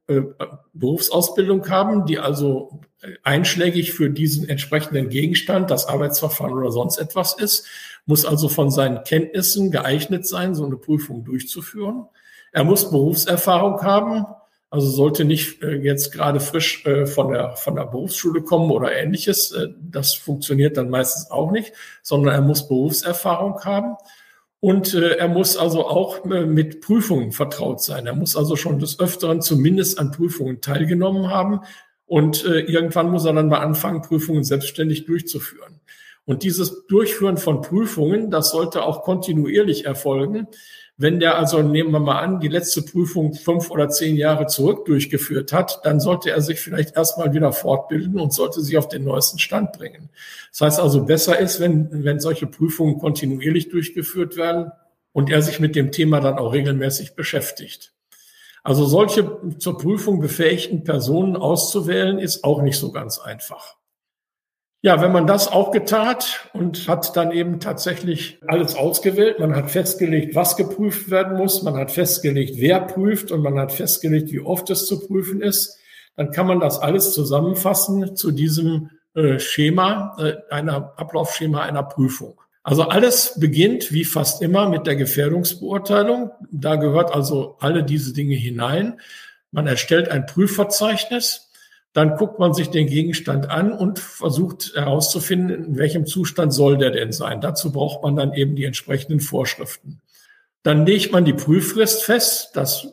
Berufsausbildung 0.73 1.69
haben, 1.69 2.07
die 2.07 2.19
also 2.19 2.81
einschlägig 3.23 3.93
für 3.93 4.11
diesen 4.11 4.49
entsprechenden 4.49 5.09
Gegenstand, 5.09 5.71
das 5.71 5.87
Arbeitsverfahren 5.87 6.55
oder 6.55 6.73
sonst 6.73 6.99
etwas 6.99 7.35
ist, 7.39 7.67
muss 8.07 8.25
also 8.25 8.49
von 8.49 8.71
seinen 8.71 9.05
Kenntnissen 9.05 9.71
geeignet 9.71 10.27
sein, 10.27 10.55
so 10.55 10.65
eine 10.65 10.77
Prüfung 10.77 11.25
durchzuführen. 11.25 12.07
Er 12.53 12.65
muss 12.65 12.91
Berufserfahrung 12.91 13.83
haben, 13.83 14.25
also 14.71 14.89
sollte 14.89 15.25
nicht 15.25 15.63
äh, 15.63 15.77
jetzt 15.77 16.13
gerade 16.13 16.41
frisch 16.41 16.85
äh, 16.85 17.07
von 17.07 17.33
der 17.33 17.57
von 17.57 17.77
der 17.77 17.85
Berufsschule 17.85 18.43
kommen 18.43 18.71
oder 18.71 18.93
ähnliches. 18.93 19.53
Äh, 19.53 19.69
das 19.81 20.15
funktioniert 20.15 20.77
dann 20.77 20.91
meistens 20.91 21.31
auch 21.31 21.51
nicht, 21.51 21.73
sondern 22.03 22.35
er 22.35 22.43
muss 22.43 22.69
Berufserfahrung 22.69 23.65
haben. 23.65 23.97
Und 24.61 24.95
äh, 24.95 25.17
er 25.17 25.29
muss 25.29 25.57
also 25.57 25.87
auch 25.87 26.25
äh, 26.25 26.45
mit 26.45 26.81
Prüfungen 26.81 27.33
vertraut 27.33 27.83
sein. 27.83 28.07
Er 28.07 28.15
muss 28.15 28.35
also 28.35 28.57
schon 28.57 28.79
des 28.79 28.99
Öfteren 28.99 29.41
zumindest 29.41 29.99
an 29.99 30.11
Prüfungen 30.11 30.61
teilgenommen 30.61 31.31
haben. 31.31 31.61
Und 32.07 32.45
äh, 32.45 32.61
irgendwann 32.61 33.11
muss 33.11 33.25
er 33.25 33.35
dann 33.35 33.49
mal 33.49 33.61
anfangen, 33.61 34.03
Prüfungen 34.03 34.43
selbstständig 34.43 35.05
durchzuführen. 35.05 35.81
Und 36.25 36.43
dieses 36.43 36.87
Durchführen 36.87 37.37
von 37.37 37.63
Prüfungen, 37.63 38.31
das 38.31 38.51
sollte 38.51 38.83
auch 38.83 39.03
kontinuierlich 39.03 39.87
erfolgen. 39.87 40.49
Wenn 41.01 41.21
der 41.21 41.39
also, 41.39 41.63
nehmen 41.63 41.93
wir 41.93 42.01
mal 42.01 42.19
an, 42.19 42.41
die 42.41 42.49
letzte 42.49 42.83
Prüfung 42.83 43.33
fünf 43.33 43.71
oder 43.71 43.89
zehn 43.89 44.17
Jahre 44.17 44.47
zurück 44.47 44.85
durchgeführt 44.85 45.53
hat, 45.53 45.81
dann 45.85 46.01
sollte 46.01 46.31
er 46.31 46.41
sich 46.41 46.59
vielleicht 46.59 46.97
erstmal 46.97 47.33
wieder 47.33 47.53
fortbilden 47.53 48.19
und 48.19 48.35
sollte 48.35 48.61
sich 48.61 48.77
auf 48.77 48.89
den 48.89 49.05
neuesten 49.05 49.39
Stand 49.39 49.73
bringen. 49.73 50.09
Das 50.51 50.61
heißt 50.63 50.81
also, 50.81 51.05
besser 51.05 51.39
ist, 51.39 51.61
wenn, 51.61 52.03
wenn 52.05 52.19
solche 52.19 52.49
Prüfungen 52.49 52.99
kontinuierlich 52.99 53.69
durchgeführt 53.69 54.37
werden 54.37 54.73
und 55.13 55.31
er 55.31 55.41
sich 55.41 55.61
mit 55.61 55.77
dem 55.77 55.93
Thema 55.93 56.19
dann 56.19 56.37
auch 56.37 56.53
regelmäßig 56.53 57.15
beschäftigt. 57.15 57.93
Also 58.65 58.85
solche 58.85 59.39
zur 59.59 59.79
Prüfung 59.79 60.19
befähigten 60.19 60.83
Personen 60.83 61.37
auszuwählen, 61.37 62.19
ist 62.19 62.43
auch 62.43 62.61
nicht 62.61 62.77
so 62.77 62.91
ganz 62.91 63.21
einfach. 63.21 63.77
Ja, 64.81 65.03
wenn 65.03 65.11
man 65.11 65.27
das 65.27 65.49
auch 65.49 65.73
getat 65.73 66.49
und 66.53 66.87
hat 66.87 67.17
dann 67.17 67.33
eben 67.33 67.59
tatsächlich 67.59 68.39
alles 68.47 68.77
ausgewählt, 68.77 69.41
man 69.41 69.57
hat 69.57 69.73
festgelegt, 69.73 70.37
was 70.37 70.57
geprüft 70.57 71.11
werden 71.11 71.37
muss, 71.37 71.65
man 71.65 71.77
hat 71.77 71.91
festgelegt, 71.91 72.55
wer 72.59 72.81
prüft 72.83 73.33
und 73.33 73.43
man 73.43 73.59
hat 73.59 73.73
festgelegt, 73.73 74.31
wie 74.31 74.39
oft 74.39 74.71
es 74.71 74.87
zu 74.87 75.05
prüfen 75.05 75.43
ist, 75.43 75.79
dann 76.15 76.31
kann 76.31 76.47
man 76.47 76.61
das 76.61 76.79
alles 76.79 77.13
zusammenfassen 77.13 78.15
zu 78.15 78.31
diesem 78.31 78.91
äh, 79.15 79.41
Schema, 79.41 80.17
äh, 80.19 80.35
einer 80.49 80.95
Ablaufschema 80.97 81.63
einer 81.63 81.83
Prüfung. 81.83 82.41
Also 82.63 82.85
alles 82.85 83.35
beginnt 83.41 83.93
wie 83.93 84.05
fast 84.05 84.43
immer 84.43 84.69
mit 84.69 84.87
der 84.87 84.95
Gefährdungsbeurteilung. 84.95 86.31
Da 86.53 86.77
gehört 86.77 87.13
also 87.13 87.57
alle 87.59 87.83
diese 87.83 88.13
Dinge 88.13 88.37
hinein. 88.37 89.01
Man 89.51 89.67
erstellt 89.67 90.09
ein 90.09 90.27
Prüfverzeichnis, 90.27 91.48
dann 91.93 92.17
guckt 92.17 92.39
man 92.39 92.55
sich 92.55 92.69
den 92.69 92.87
Gegenstand 92.87 93.51
an 93.51 93.73
und 93.73 93.99
versucht 93.99 94.73
herauszufinden, 94.75 95.65
in 95.65 95.77
welchem 95.79 96.07
Zustand 96.07 96.53
soll 96.53 96.79
der 96.79 96.91
denn 96.91 97.13
sein. 97.13 97.41
Dazu 97.41 97.73
braucht 97.73 98.03
man 98.03 98.17
dann 98.17 98.35
eben 98.35 98.57
die 98.57 98.65
entsprechenden 98.65 99.21
Vorschriften. 99.21 100.01
Dann 100.63 100.85
legt 100.85 101.13
man 101.13 101.25
die 101.25 101.33
Prüffrist 101.33 102.05
fest, 102.05 102.51
dass 102.55 102.89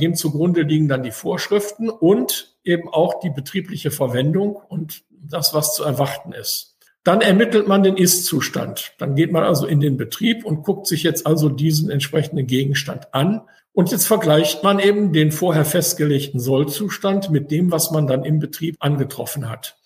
dem 0.00 0.14
zugrunde 0.14 0.62
liegen 0.62 0.88
dann 0.88 1.02
die 1.02 1.10
Vorschriften 1.10 1.90
und 1.90 2.56
eben 2.64 2.88
auch 2.88 3.20
die 3.20 3.30
betriebliche 3.30 3.90
Verwendung 3.90 4.56
und 4.68 5.02
das, 5.10 5.52
was 5.52 5.74
zu 5.74 5.84
erwarten 5.84 6.32
ist. 6.32 6.76
Dann 7.04 7.20
ermittelt 7.20 7.66
man 7.66 7.82
den 7.82 7.96
Ist-Zustand. 7.96 8.94
Dann 8.98 9.14
geht 9.14 9.32
man 9.32 9.42
also 9.42 9.66
in 9.66 9.80
den 9.80 9.96
Betrieb 9.96 10.44
und 10.44 10.62
guckt 10.64 10.86
sich 10.86 11.02
jetzt 11.02 11.26
also 11.26 11.48
diesen 11.48 11.90
entsprechenden 11.90 12.46
Gegenstand 12.46 13.12
an 13.14 13.42
und 13.72 13.90
jetzt 13.90 14.06
vergleicht 14.06 14.62
man 14.62 14.78
eben 14.78 15.12
den 15.12 15.32
vorher 15.32 15.64
festgelegten 15.64 16.40
Sollzustand 16.40 17.30
mit 17.30 17.50
dem, 17.50 17.70
was 17.70 17.90
man 17.90 18.06
dann 18.06 18.24
im 18.24 18.38
Betrieb 18.38 18.76
angetroffen 18.80 19.48
hat. 19.48 19.76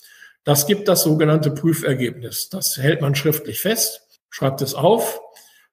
Das 0.44 0.66
gibt 0.66 0.88
das 0.88 1.03
sogenannte 1.03 1.51
Prüfergebnis. 1.51 2.49
Das 2.49 2.77
hält 2.77 3.01
man 3.01 3.14
schriftlich 3.14 3.61
fest, 3.61 4.03
schreibt 4.31 4.62
es 4.62 4.75
auf. 4.75 5.20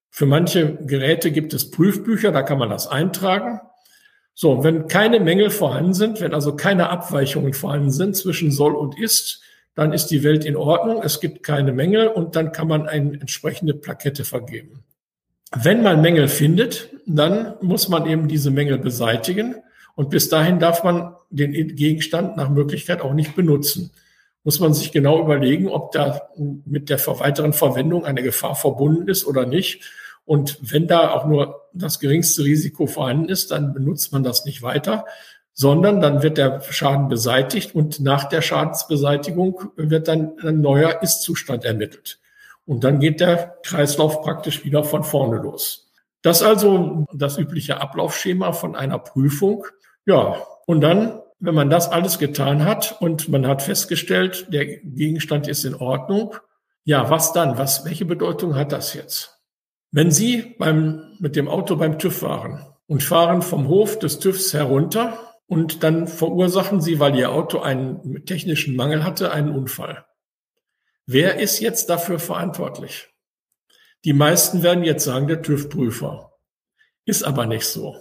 Für 0.09 0.25
manche 0.25 0.75
Geräte 0.75 1.31
gibt 1.31 1.53
es 1.53 1.71
Prüfbücher, 1.71 2.31
da 2.31 2.43
kann 2.43 2.57
man 2.57 2.69
das 2.69 2.87
eintragen. 2.87 3.61
So, 4.33 4.63
wenn 4.63 4.87
keine 4.87 5.19
Mängel 5.19 5.49
vorhanden 5.49 5.93
sind, 5.93 6.21
wenn 6.21 6.33
also 6.33 6.55
keine 6.55 6.89
Abweichungen 6.89 7.53
vorhanden 7.53 7.91
sind 7.91 8.15
zwischen 8.15 8.51
soll 8.51 8.75
und 8.75 8.99
ist, 8.99 9.41
dann 9.75 9.93
ist 9.93 10.07
die 10.07 10.23
Welt 10.23 10.45
in 10.45 10.55
Ordnung, 10.55 11.01
es 11.03 11.21
gibt 11.21 11.43
keine 11.43 11.71
Mängel 11.71 12.07
und 12.07 12.35
dann 12.35 12.51
kann 12.51 12.67
man 12.67 12.87
eine 12.87 13.13
entsprechende 13.19 13.73
Plakette 13.73 14.25
vergeben. 14.25 14.83
Wenn 15.55 15.83
man 15.83 16.01
Mängel 16.01 16.27
findet, 16.27 16.89
dann 17.05 17.55
muss 17.61 17.89
man 17.89 18.05
eben 18.07 18.27
diese 18.27 18.51
Mängel 18.51 18.77
beseitigen. 18.77 19.55
Und 19.95 20.09
bis 20.09 20.29
dahin 20.29 20.59
darf 20.59 20.83
man 20.83 21.15
den 21.29 21.75
Gegenstand 21.75 22.37
nach 22.37 22.49
Möglichkeit 22.49 23.01
auch 23.01 23.13
nicht 23.13 23.35
benutzen. 23.35 23.91
Muss 24.43 24.59
man 24.59 24.73
sich 24.73 24.91
genau 24.91 25.21
überlegen, 25.21 25.67
ob 25.67 25.91
da 25.91 26.29
mit 26.65 26.89
der 26.89 26.99
weiteren 27.05 27.53
Verwendung 27.53 28.05
eine 28.05 28.23
Gefahr 28.23 28.55
verbunden 28.55 29.07
ist 29.09 29.25
oder 29.25 29.45
nicht. 29.45 29.83
Und 30.25 30.57
wenn 30.61 30.87
da 30.87 31.11
auch 31.11 31.27
nur 31.27 31.61
das 31.73 31.99
geringste 31.99 32.43
Risiko 32.43 32.87
vorhanden 32.87 33.29
ist, 33.29 33.51
dann 33.51 33.73
benutzt 33.73 34.13
man 34.13 34.23
das 34.23 34.45
nicht 34.45 34.61
weiter, 34.61 35.05
sondern 35.53 35.99
dann 35.99 36.23
wird 36.23 36.37
der 36.37 36.61
Schaden 36.61 37.09
beseitigt 37.09 37.75
und 37.75 37.99
nach 37.99 38.23
der 38.29 38.41
Schadensbeseitigung 38.41 39.71
wird 39.75 40.07
dann 40.07 40.31
ein 40.41 40.61
neuer 40.61 41.03
Ist-Zustand 41.03 41.65
ermittelt. 41.65 42.20
Und 42.71 42.85
dann 42.85 43.01
geht 43.01 43.19
der 43.19 43.57
Kreislauf 43.63 44.21
praktisch 44.21 44.63
wieder 44.63 44.85
von 44.85 45.03
vorne 45.03 45.41
los. 45.41 45.91
Das 46.21 46.41
also 46.41 47.05
das 47.11 47.37
übliche 47.37 47.81
Ablaufschema 47.81 48.53
von 48.53 48.77
einer 48.77 48.97
Prüfung. 48.97 49.65
Ja, 50.05 50.37
und 50.67 50.79
dann, 50.79 51.19
wenn 51.41 51.53
man 51.53 51.69
das 51.69 51.91
alles 51.91 52.17
getan 52.17 52.63
hat 52.63 52.95
und 53.01 53.27
man 53.27 53.45
hat 53.45 53.61
festgestellt, 53.61 54.47
der 54.53 54.65
Gegenstand 54.67 55.49
ist 55.49 55.65
in 55.65 55.75
Ordnung, 55.75 56.33
ja, 56.85 57.09
was 57.09 57.33
dann? 57.33 57.57
Was, 57.57 57.83
welche 57.83 58.05
Bedeutung 58.05 58.55
hat 58.55 58.71
das 58.71 58.93
jetzt? 58.93 59.41
Wenn 59.91 60.09
Sie 60.09 60.55
beim, 60.57 61.17
mit 61.19 61.35
dem 61.35 61.49
Auto 61.49 61.75
beim 61.75 61.99
TÜV 61.99 62.21
waren 62.21 62.65
und 62.87 63.03
fahren 63.03 63.41
vom 63.41 63.67
Hof 63.67 63.99
des 63.99 64.19
TÜVs 64.19 64.53
herunter 64.53 65.19
und 65.45 65.83
dann 65.83 66.07
verursachen 66.07 66.79
Sie, 66.79 67.01
weil 67.01 67.17
Ihr 67.17 67.33
Auto 67.33 67.59
einen 67.59 68.25
technischen 68.25 68.77
Mangel 68.77 69.03
hatte, 69.03 69.33
einen 69.33 69.51
Unfall. 69.51 70.05
Wer 71.05 71.39
ist 71.39 71.59
jetzt 71.59 71.89
dafür 71.89 72.19
verantwortlich? 72.19 73.09
Die 74.05 74.13
meisten 74.13 74.63
werden 74.63 74.83
jetzt 74.83 75.03
sagen, 75.03 75.27
der 75.27 75.41
TÜV-Prüfer. 75.41 76.31
Ist 77.05 77.23
aber 77.23 77.45
nicht 77.45 77.65
so. 77.65 77.95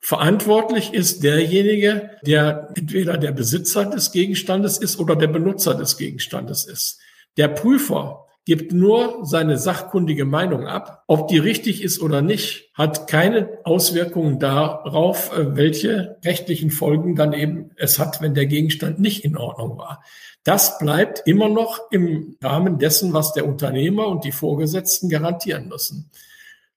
Verantwortlich 0.00 0.92
ist 0.94 1.22
derjenige, 1.22 2.18
der 2.22 2.70
entweder 2.74 3.16
der 3.16 3.32
Besitzer 3.32 3.86
des 3.86 4.12
Gegenstandes 4.12 4.78
ist 4.78 4.98
oder 4.98 5.16
der 5.16 5.26
Benutzer 5.26 5.74
des 5.74 5.96
Gegenstandes 5.96 6.64
ist. 6.66 7.00
Der 7.36 7.48
Prüfer 7.48 8.25
gibt 8.46 8.72
nur 8.72 9.26
seine 9.26 9.58
sachkundige 9.58 10.24
Meinung 10.24 10.66
ab. 10.66 11.02
Ob 11.08 11.26
die 11.28 11.38
richtig 11.38 11.82
ist 11.82 12.00
oder 12.00 12.22
nicht, 12.22 12.70
hat 12.74 13.08
keine 13.08 13.58
Auswirkungen 13.64 14.38
darauf, 14.38 15.36
äh, 15.36 15.56
welche 15.56 16.16
rechtlichen 16.24 16.70
Folgen 16.70 17.16
dann 17.16 17.32
eben 17.32 17.72
es 17.76 17.98
hat, 17.98 18.22
wenn 18.22 18.34
der 18.34 18.46
Gegenstand 18.46 19.00
nicht 19.00 19.24
in 19.24 19.36
Ordnung 19.36 19.76
war. 19.76 20.02
Das 20.44 20.78
bleibt 20.78 21.26
immer 21.26 21.48
noch 21.48 21.90
im 21.90 22.36
Rahmen 22.40 22.78
dessen, 22.78 23.12
was 23.12 23.32
der 23.32 23.48
Unternehmer 23.48 24.06
und 24.06 24.24
die 24.24 24.32
Vorgesetzten 24.32 25.08
garantieren 25.08 25.66
müssen. 25.68 26.08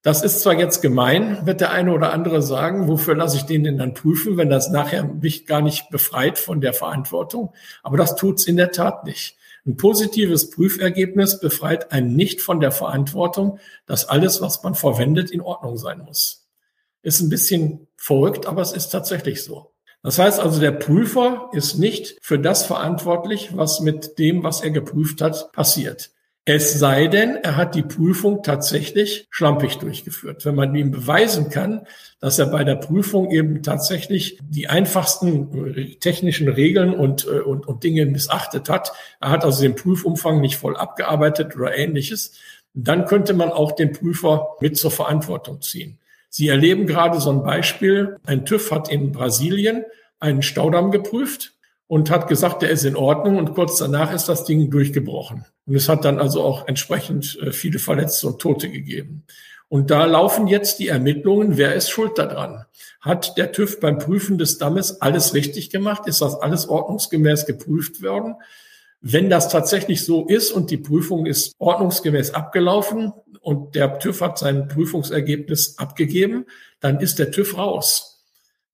Das 0.02 0.24
ist 0.24 0.42
zwar 0.42 0.58
jetzt 0.58 0.82
gemein, 0.82 1.46
wird 1.46 1.62
der 1.62 1.72
eine 1.72 1.92
oder 1.92 2.14
andere 2.14 2.42
sagen, 2.42 2.88
wofür 2.88 3.16
lasse 3.16 3.38
ich 3.38 3.44
den 3.44 3.64
denn 3.64 3.78
dann 3.78 3.94
prüfen, 3.94 4.38
wenn 4.38 4.50
das 4.50 4.72
nachher 4.72 5.04
mich 5.04 5.46
gar 5.46 5.62
nicht 5.62 5.92
befreit 5.92 6.40
von 6.40 6.62
der 6.62 6.74
Verantwortung, 6.74 7.54
aber 7.84 7.98
das 7.98 8.16
tut's 8.16 8.46
in 8.46 8.58
der 8.58 8.72
Tat 8.72 9.06
nicht. 9.06 9.36
Ein 9.66 9.78
positives 9.78 10.50
Prüfergebnis 10.50 11.40
befreit 11.40 11.92
einen 11.92 12.16
nicht 12.16 12.42
von 12.42 12.60
der 12.60 12.72
Verantwortung, 12.72 13.60
dass 13.86 14.06
alles, 14.06 14.42
was 14.42 14.64
man 14.64 14.76
verwendet, 14.76 15.32
in 15.32 15.42
Ordnung 15.42 15.78
sein 15.78 16.00
muss. 16.00 16.48
Ist 17.02 17.22
ein 17.22 17.30
bisschen 17.30 17.88
verrückt, 17.98 18.46
aber 18.46 18.62
es 18.62 18.72
ist 18.72 18.90
tatsächlich 18.90 19.44
so. 19.44 19.74
Das 20.02 20.18
heißt 20.18 20.40
also, 20.40 20.60
der 20.62 20.72
Prüfer 20.72 21.50
ist 21.52 21.78
nicht 21.78 22.18
für 22.22 22.40
das 22.40 22.66
verantwortlich, 22.66 23.56
was 23.56 23.82
mit 23.82 24.18
dem, 24.18 24.44
was 24.44 24.62
er 24.62 24.72
geprüft 24.72 25.22
hat, 25.22 25.52
passiert. 25.52 26.12
Es 26.52 26.74
sei 26.74 27.06
denn, 27.06 27.36
er 27.36 27.58
hat 27.58 27.76
die 27.76 27.84
Prüfung 27.84 28.42
tatsächlich 28.42 29.28
schlampig 29.30 29.78
durchgeführt. 29.78 30.46
Wenn 30.46 30.56
man 30.56 30.74
ihm 30.74 30.90
beweisen 30.90 31.52
kann, 31.52 31.86
dass 32.22 32.40
er 32.40 32.48
bei 32.48 32.64
der 32.64 32.74
Prüfung 32.74 33.30
eben 33.30 33.62
tatsächlich 33.62 34.40
die 34.42 34.68
einfachsten 34.68 35.76
äh, 35.76 35.96
technischen 36.00 36.50
Regeln 36.50 36.96
und, 36.96 37.28
äh, 37.28 37.42
und, 37.42 37.68
und 37.68 37.84
Dinge 37.84 38.08
missachtet 38.08 38.68
hat, 38.68 38.94
er 39.22 39.30
hat 39.30 39.46
also 39.46 39.62
den 39.62 39.76
Prüfumfang 39.76 40.42
nicht 40.42 40.56
voll 40.56 40.76
abgearbeitet 40.76 41.56
oder 41.56 41.78
ähnliches, 41.78 42.34
dann 42.74 43.06
könnte 43.06 43.36
man 43.36 43.52
auch 43.52 43.74
den 43.74 43.92
Prüfer 43.92 44.56
mit 44.60 44.76
zur 44.76 44.90
Verantwortung 44.90 45.62
ziehen. 45.62 46.00
Sie 46.30 46.48
erleben 46.48 46.88
gerade 46.88 47.22
so 47.22 47.30
ein 47.30 47.44
Beispiel. 47.44 48.18
Ein 48.26 48.48
TÜV 48.48 48.72
hat 48.72 48.92
in 48.92 49.12
Brasilien 49.12 49.86
einen 50.20 50.42
Staudamm 50.42 50.90
geprüft 50.90 51.54
und 51.90 52.12
hat 52.12 52.28
gesagt, 52.28 52.62
der 52.62 52.70
ist 52.70 52.86
in 52.86 52.96
Ordnung 52.96 53.38
und 53.38 53.56
kurz 53.56 53.80
danach 53.80 54.14
ist 54.14 54.30
das 54.30 54.46
Ding 54.46 54.70
durchgebrochen. 54.70 55.46
Und 55.66 55.76
es 55.76 55.90
hat 55.90 56.06
dann 56.06 56.20
also 56.20 56.44
auch 56.44 56.68
entsprechend 56.68 57.40
äh, 57.42 57.52
viele 57.52 57.80
Verletzte 57.80 58.28
und 58.28 58.40
Tote 58.40 58.70
gegeben. 58.70 59.24
Und 59.70 59.90
da 59.90 60.06
laufen 60.06 60.46
jetzt 60.46 60.78
die 60.78 60.88
Ermittlungen, 60.88 61.58
wer 61.58 61.74
ist 61.74 61.90
schuld 61.90 62.20
daran? 62.20 62.66
Hat 63.02 63.38
der 63.40 63.52
TÜV 63.52 63.80
beim 63.80 63.98
Prüfen 63.98 64.38
des 64.38 64.60
Dammes 64.60 65.02
alles 65.02 65.34
richtig 65.34 65.72
gemacht? 65.72 66.04
Ist 66.06 66.22
das 66.22 66.36
alles 66.36 66.70
ordnungsgemäß 66.70 67.48
geprüft 67.48 68.04
worden? 68.04 68.36
Wenn 69.02 69.32
das 69.32 69.50
tatsächlich 69.50 70.06
so 70.06 70.28
ist 70.28 70.52
und 70.52 70.70
die 70.70 70.78
Prüfung 70.78 71.26
ist 71.26 71.54
ordnungsgemäß 71.58 72.36
abgelaufen 72.36 73.14
und 73.42 73.74
der 73.74 73.98
TÜV 73.98 74.22
hat 74.22 74.38
sein 74.38 74.68
Prüfungsergebnis 74.68 75.80
abgegeben, 75.80 76.46
dann 76.82 77.00
ist 77.00 77.18
der 77.18 77.32
TÜV 77.32 77.58
raus. 77.58 78.09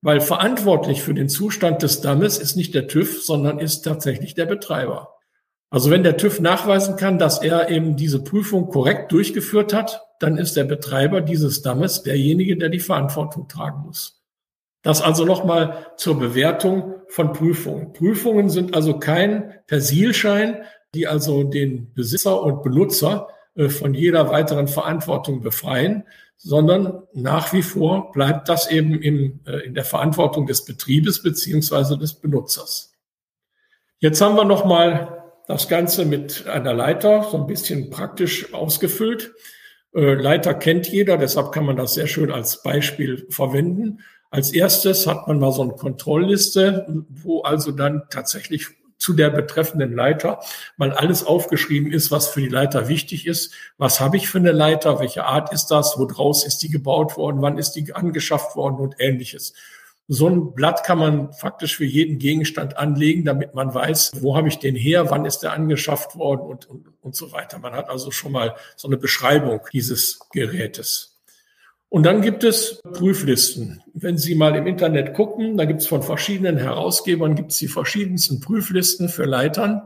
Weil 0.05 0.21
verantwortlich 0.21 1.01
für 1.01 1.15
den 1.15 1.29
Zustand 1.29 1.81
des 1.81 1.99
Dammes 1.99 2.37
ist 2.37 2.55
nicht 2.55 2.75
der 2.75 2.85
TÜV, 2.85 3.23
sondern 3.23 3.57
ist 3.57 3.81
tatsächlich 3.81 4.35
der 4.35 4.45
Betreiber. 4.45 5.15
Also 5.71 5.89
wenn 5.89 6.03
der 6.03 6.15
TÜV 6.15 6.41
nachweisen 6.41 6.95
kann, 6.95 7.17
dass 7.17 7.41
er 7.41 7.71
eben 7.71 7.95
diese 7.95 8.23
Prüfung 8.23 8.69
korrekt 8.69 9.11
durchgeführt 9.11 9.73
hat, 9.73 10.03
dann 10.19 10.37
ist 10.37 10.55
der 10.55 10.65
Betreiber 10.65 11.21
dieses 11.21 11.63
Dammes 11.63 12.03
derjenige, 12.03 12.55
der 12.55 12.69
die 12.69 12.81
Verantwortung 12.81 13.47
tragen 13.47 13.81
muss. 13.87 14.21
Das 14.83 15.01
also 15.01 15.25
nochmal 15.25 15.87
zur 15.97 16.19
Bewertung 16.19 16.93
von 17.07 17.33
Prüfungen. 17.33 17.91
Prüfungen 17.91 18.51
sind 18.51 18.75
also 18.75 18.99
kein 18.99 19.55
Persilschein, 19.65 20.61
die 20.93 21.07
also 21.07 21.43
den 21.43 21.95
Besitzer 21.95 22.43
und 22.43 22.61
Benutzer 22.61 23.29
äh, 23.55 23.69
von 23.69 23.95
jeder 23.95 24.29
weiteren 24.29 24.67
Verantwortung 24.67 25.41
befreien, 25.41 26.03
sondern 26.37 27.03
nach 27.13 27.53
wie 27.53 27.63
vor 27.63 28.11
bleibt 28.11 28.49
das 28.49 28.69
eben 28.69 29.01
in, 29.01 29.39
äh, 29.45 29.59
in 29.65 29.73
der 29.73 29.85
Verantwortung 29.85 30.45
des 30.45 30.65
Betriebes 30.65 31.21
beziehungsweise 31.23 31.97
des 31.97 32.13
Benutzers. 32.13 32.93
Jetzt 33.99 34.21
haben 34.21 34.35
wir 34.35 34.45
noch 34.45 34.65
mal 34.65 35.23
das 35.47 35.67
Ganze 35.67 36.05
mit 36.05 36.47
einer 36.47 36.73
Leiter 36.73 37.27
so 37.29 37.37
ein 37.37 37.47
bisschen 37.47 37.89
praktisch 37.89 38.53
ausgefüllt. 38.53 39.33
Äh, 39.93 40.15
Leiter 40.15 40.53
kennt 40.53 40.87
jeder, 40.87 41.17
deshalb 41.17 41.51
kann 41.51 41.65
man 41.65 41.77
das 41.77 41.93
sehr 41.93 42.07
schön 42.07 42.31
als 42.31 42.61
Beispiel 42.61 43.25
verwenden. 43.29 43.99
Als 44.29 44.51
erstes 44.51 45.07
hat 45.07 45.27
man 45.27 45.39
mal 45.39 45.51
so 45.51 45.61
eine 45.61 45.73
Kontrollliste, 45.73 47.05
wo 47.09 47.41
also 47.41 47.71
dann 47.71 48.03
tatsächlich 48.09 48.67
zu 48.97 49.13
der 49.13 49.29
betreffenden 49.29 49.93
Leiter 49.93 50.39
mal 50.77 50.91
alles 50.91 51.23
aufgeschrieben 51.23 51.91
ist, 51.91 52.11
was 52.11 52.27
für 52.27 52.41
die 52.41 52.49
Leiter 52.49 52.87
wichtig 52.87 53.27
ist. 53.27 53.53
Was 53.77 53.99
habe 53.99 54.17
ich 54.17 54.29
für 54.29 54.37
eine 54.37 54.51
Leiter? 54.51 54.99
Welche 54.99 55.25
Art 55.25 55.51
ist 55.53 55.67
das? 55.67 55.95
Wo 55.97 56.05
draus 56.05 56.45
ist 56.45 56.59
die 56.59 56.69
gebaut 56.69 57.17
worden? 57.17 57.41
Wann 57.41 57.57
ist 57.57 57.73
die 57.73 57.93
angeschafft 57.93 58.55
worden 58.55 58.77
und 58.77 58.95
ähnliches? 58.99 59.53
So 60.07 60.29
ein 60.29 60.53
Blatt 60.53 60.83
kann 60.83 60.99
man 60.99 61.33
faktisch 61.33 61.77
für 61.77 61.85
jeden 61.85 62.19
Gegenstand 62.19 62.77
anlegen, 62.77 63.25
damit 63.25 63.55
man 63.55 63.73
weiß, 63.73 64.11
wo 64.21 64.37
habe 64.37 64.47
ich 64.47 64.59
den 64.59 64.75
her, 64.75 65.09
wann 65.09 65.25
ist 65.25 65.39
der 65.39 65.53
angeschafft 65.53 66.15
worden 66.15 66.41
und, 66.41 66.69
und, 66.69 66.87
und 67.01 67.15
so 67.15 67.31
weiter. 67.31 67.57
Man 67.57 67.73
hat 67.73 67.89
also 67.89 68.11
schon 68.11 68.31
mal 68.31 68.55
so 68.75 68.87
eine 68.87 68.97
Beschreibung 68.97 69.61
dieses 69.73 70.19
Gerätes. 70.31 71.14
Und 71.95 72.03
dann 72.03 72.21
gibt 72.21 72.43
es 72.43 72.81
Prüflisten. 72.91 73.81
Wenn 73.93 74.17
Sie 74.17 74.35
mal 74.35 74.53
im 74.57 74.67
Internet 74.67 75.13
gucken, 75.13 75.55
da 75.55 75.63
gibt 75.63 75.79
es 75.79 75.87
von 75.87 76.03
verschiedenen 76.03 76.57
Herausgebern 76.57 77.35
gibt 77.35 77.53
es 77.53 77.57
die 77.57 77.69
verschiedensten 77.69 78.41
Prüflisten 78.41 79.07
für 79.07 79.23
Leitern. 79.23 79.83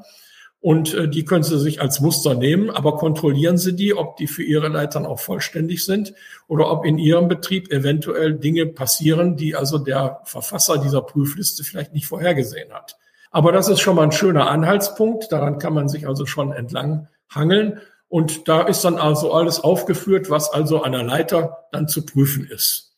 Und 0.59 0.95
äh, 0.95 1.07
die 1.07 1.23
können 1.23 1.43
Sie 1.43 1.59
sich 1.59 1.81
als 1.83 2.01
Muster 2.01 2.33
nehmen, 2.33 2.71
aber 2.71 2.97
kontrollieren 2.97 3.59
Sie 3.59 3.75
die, 3.75 3.93
ob 3.93 4.17
die 4.17 4.25
für 4.25 4.41
Ihre 4.41 4.69
Leitern 4.69 5.05
auch 5.05 5.19
vollständig 5.19 5.85
sind 5.85 6.15
oder 6.47 6.71
ob 6.71 6.83
in 6.83 6.97
Ihrem 6.97 7.27
Betrieb 7.27 7.71
eventuell 7.71 8.33
Dinge 8.33 8.65
passieren, 8.65 9.37
die 9.37 9.55
also 9.55 9.77
der 9.77 10.21
Verfasser 10.23 10.79
dieser 10.79 11.03
Prüfliste 11.03 11.63
vielleicht 11.63 11.93
nicht 11.93 12.07
vorhergesehen 12.07 12.73
hat. 12.73 12.97
Aber 13.29 13.51
das 13.51 13.69
ist 13.69 13.81
schon 13.81 13.97
mal 13.97 14.05
ein 14.05 14.11
schöner 14.11 14.49
Anhaltspunkt. 14.49 15.31
Daran 15.31 15.59
kann 15.59 15.75
man 15.75 15.89
sich 15.89 16.07
also 16.07 16.25
schon 16.25 16.53
entlang 16.53 17.07
hangeln. 17.29 17.81
Und 18.09 18.47
da 18.47 18.63
ist 18.63 18.83
dann 18.83 18.97
also 18.97 19.31
alles 19.33 19.59
aufgeführt, 19.59 20.29
was 20.29 20.51
also 20.51 20.81
an 20.81 20.91
der 20.91 21.03
Leiter 21.03 21.65
dann 21.71 21.87
zu 21.87 22.05
prüfen 22.05 22.45
ist. 22.45 22.97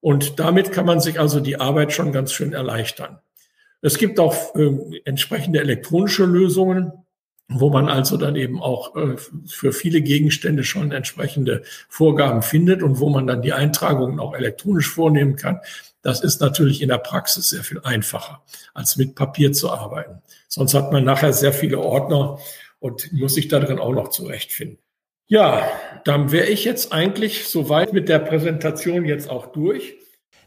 Und 0.00 0.40
damit 0.40 0.72
kann 0.72 0.86
man 0.86 1.00
sich 1.00 1.20
also 1.20 1.40
die 1.40 1.60
Arbeit 1.60 1.92
schon 1.92 2.10
ganz 2.10 2.32
schön 2.32 2.52
erleichtern. 2.52 3.18
Es 3.82 3.98
gibt 3.98 4.18
auch 4.18 4.54
äh, 4.54 5.00
entsprechende 5.04 5.60
elektronische 5.60 6.24
Lösungen, 6.24 6.92
wo 7.48 7.70
man 7.70 7.88
also 7.88 8.16
dann 8.16 8.34
eben 8.34 8.60
auch 8.60 8.96
äh, 8.96 9.16
für 9.46 9.72
viele 9.72 10.00
Gegenstände 10.00 10.64
schon 10.64 10.90
entsprechende 10.90 11.62
Vorgaben 11.88 12.42
findet 12.42 12.82
und 12.82 12.98
wo 12.98 13.10
man 13.10 13.26
dann 13.26 13.42
die 13.42 13.52
Eintragungen 13.52 14.18
auch 14.18 14.34
elektronisch 14.34 14.88
vornehmen 14.88 15.36
kann. 15.36 15.60
Das 16.02 16.22
ist 16.22 16.40
natürlich 16.40 16.82
in 16.82 16.88
der 16.88 16.98
Praxis 16.98 17.50
sehr 17.50 17.64
viel 17.64 17.80
einfacher, 17.80 18.42
als 18.74 18.96
mit 18.96 19.14
Papier 19.14 19.52
zu 19.52 19.70
arbeiten. 19.70 20.22
Sonst 20.48 20.74
hat 20.74 20.92
man 20.92 21.04
nachher 21.04 21.32
sehr 21.32 21.52
viele 21.52 21.78
Ordner 21.78 22.38
und 22.78 23.12
muss 23.12 23.34
sich 23.34 23.48
darin 23.48 23.78
auch 23.78 23.92
noch 23.92 24.08
zurechtfinden. 24.08 24.78
Ja, 25.28 25.68
dann 26.04 26.30
wäre 26.30 26.46
ich 26.46 26.64
jetzt 26.64 26.92
eigentlich 26.92 27.48
soweit 27.48 27.92
mit 27.92 28.08
der 28.08 28.20
Präsentation 28.20 29.04
jetzt 29.04 29.28
auch 29.28 29.46
durch. 29.46 29.96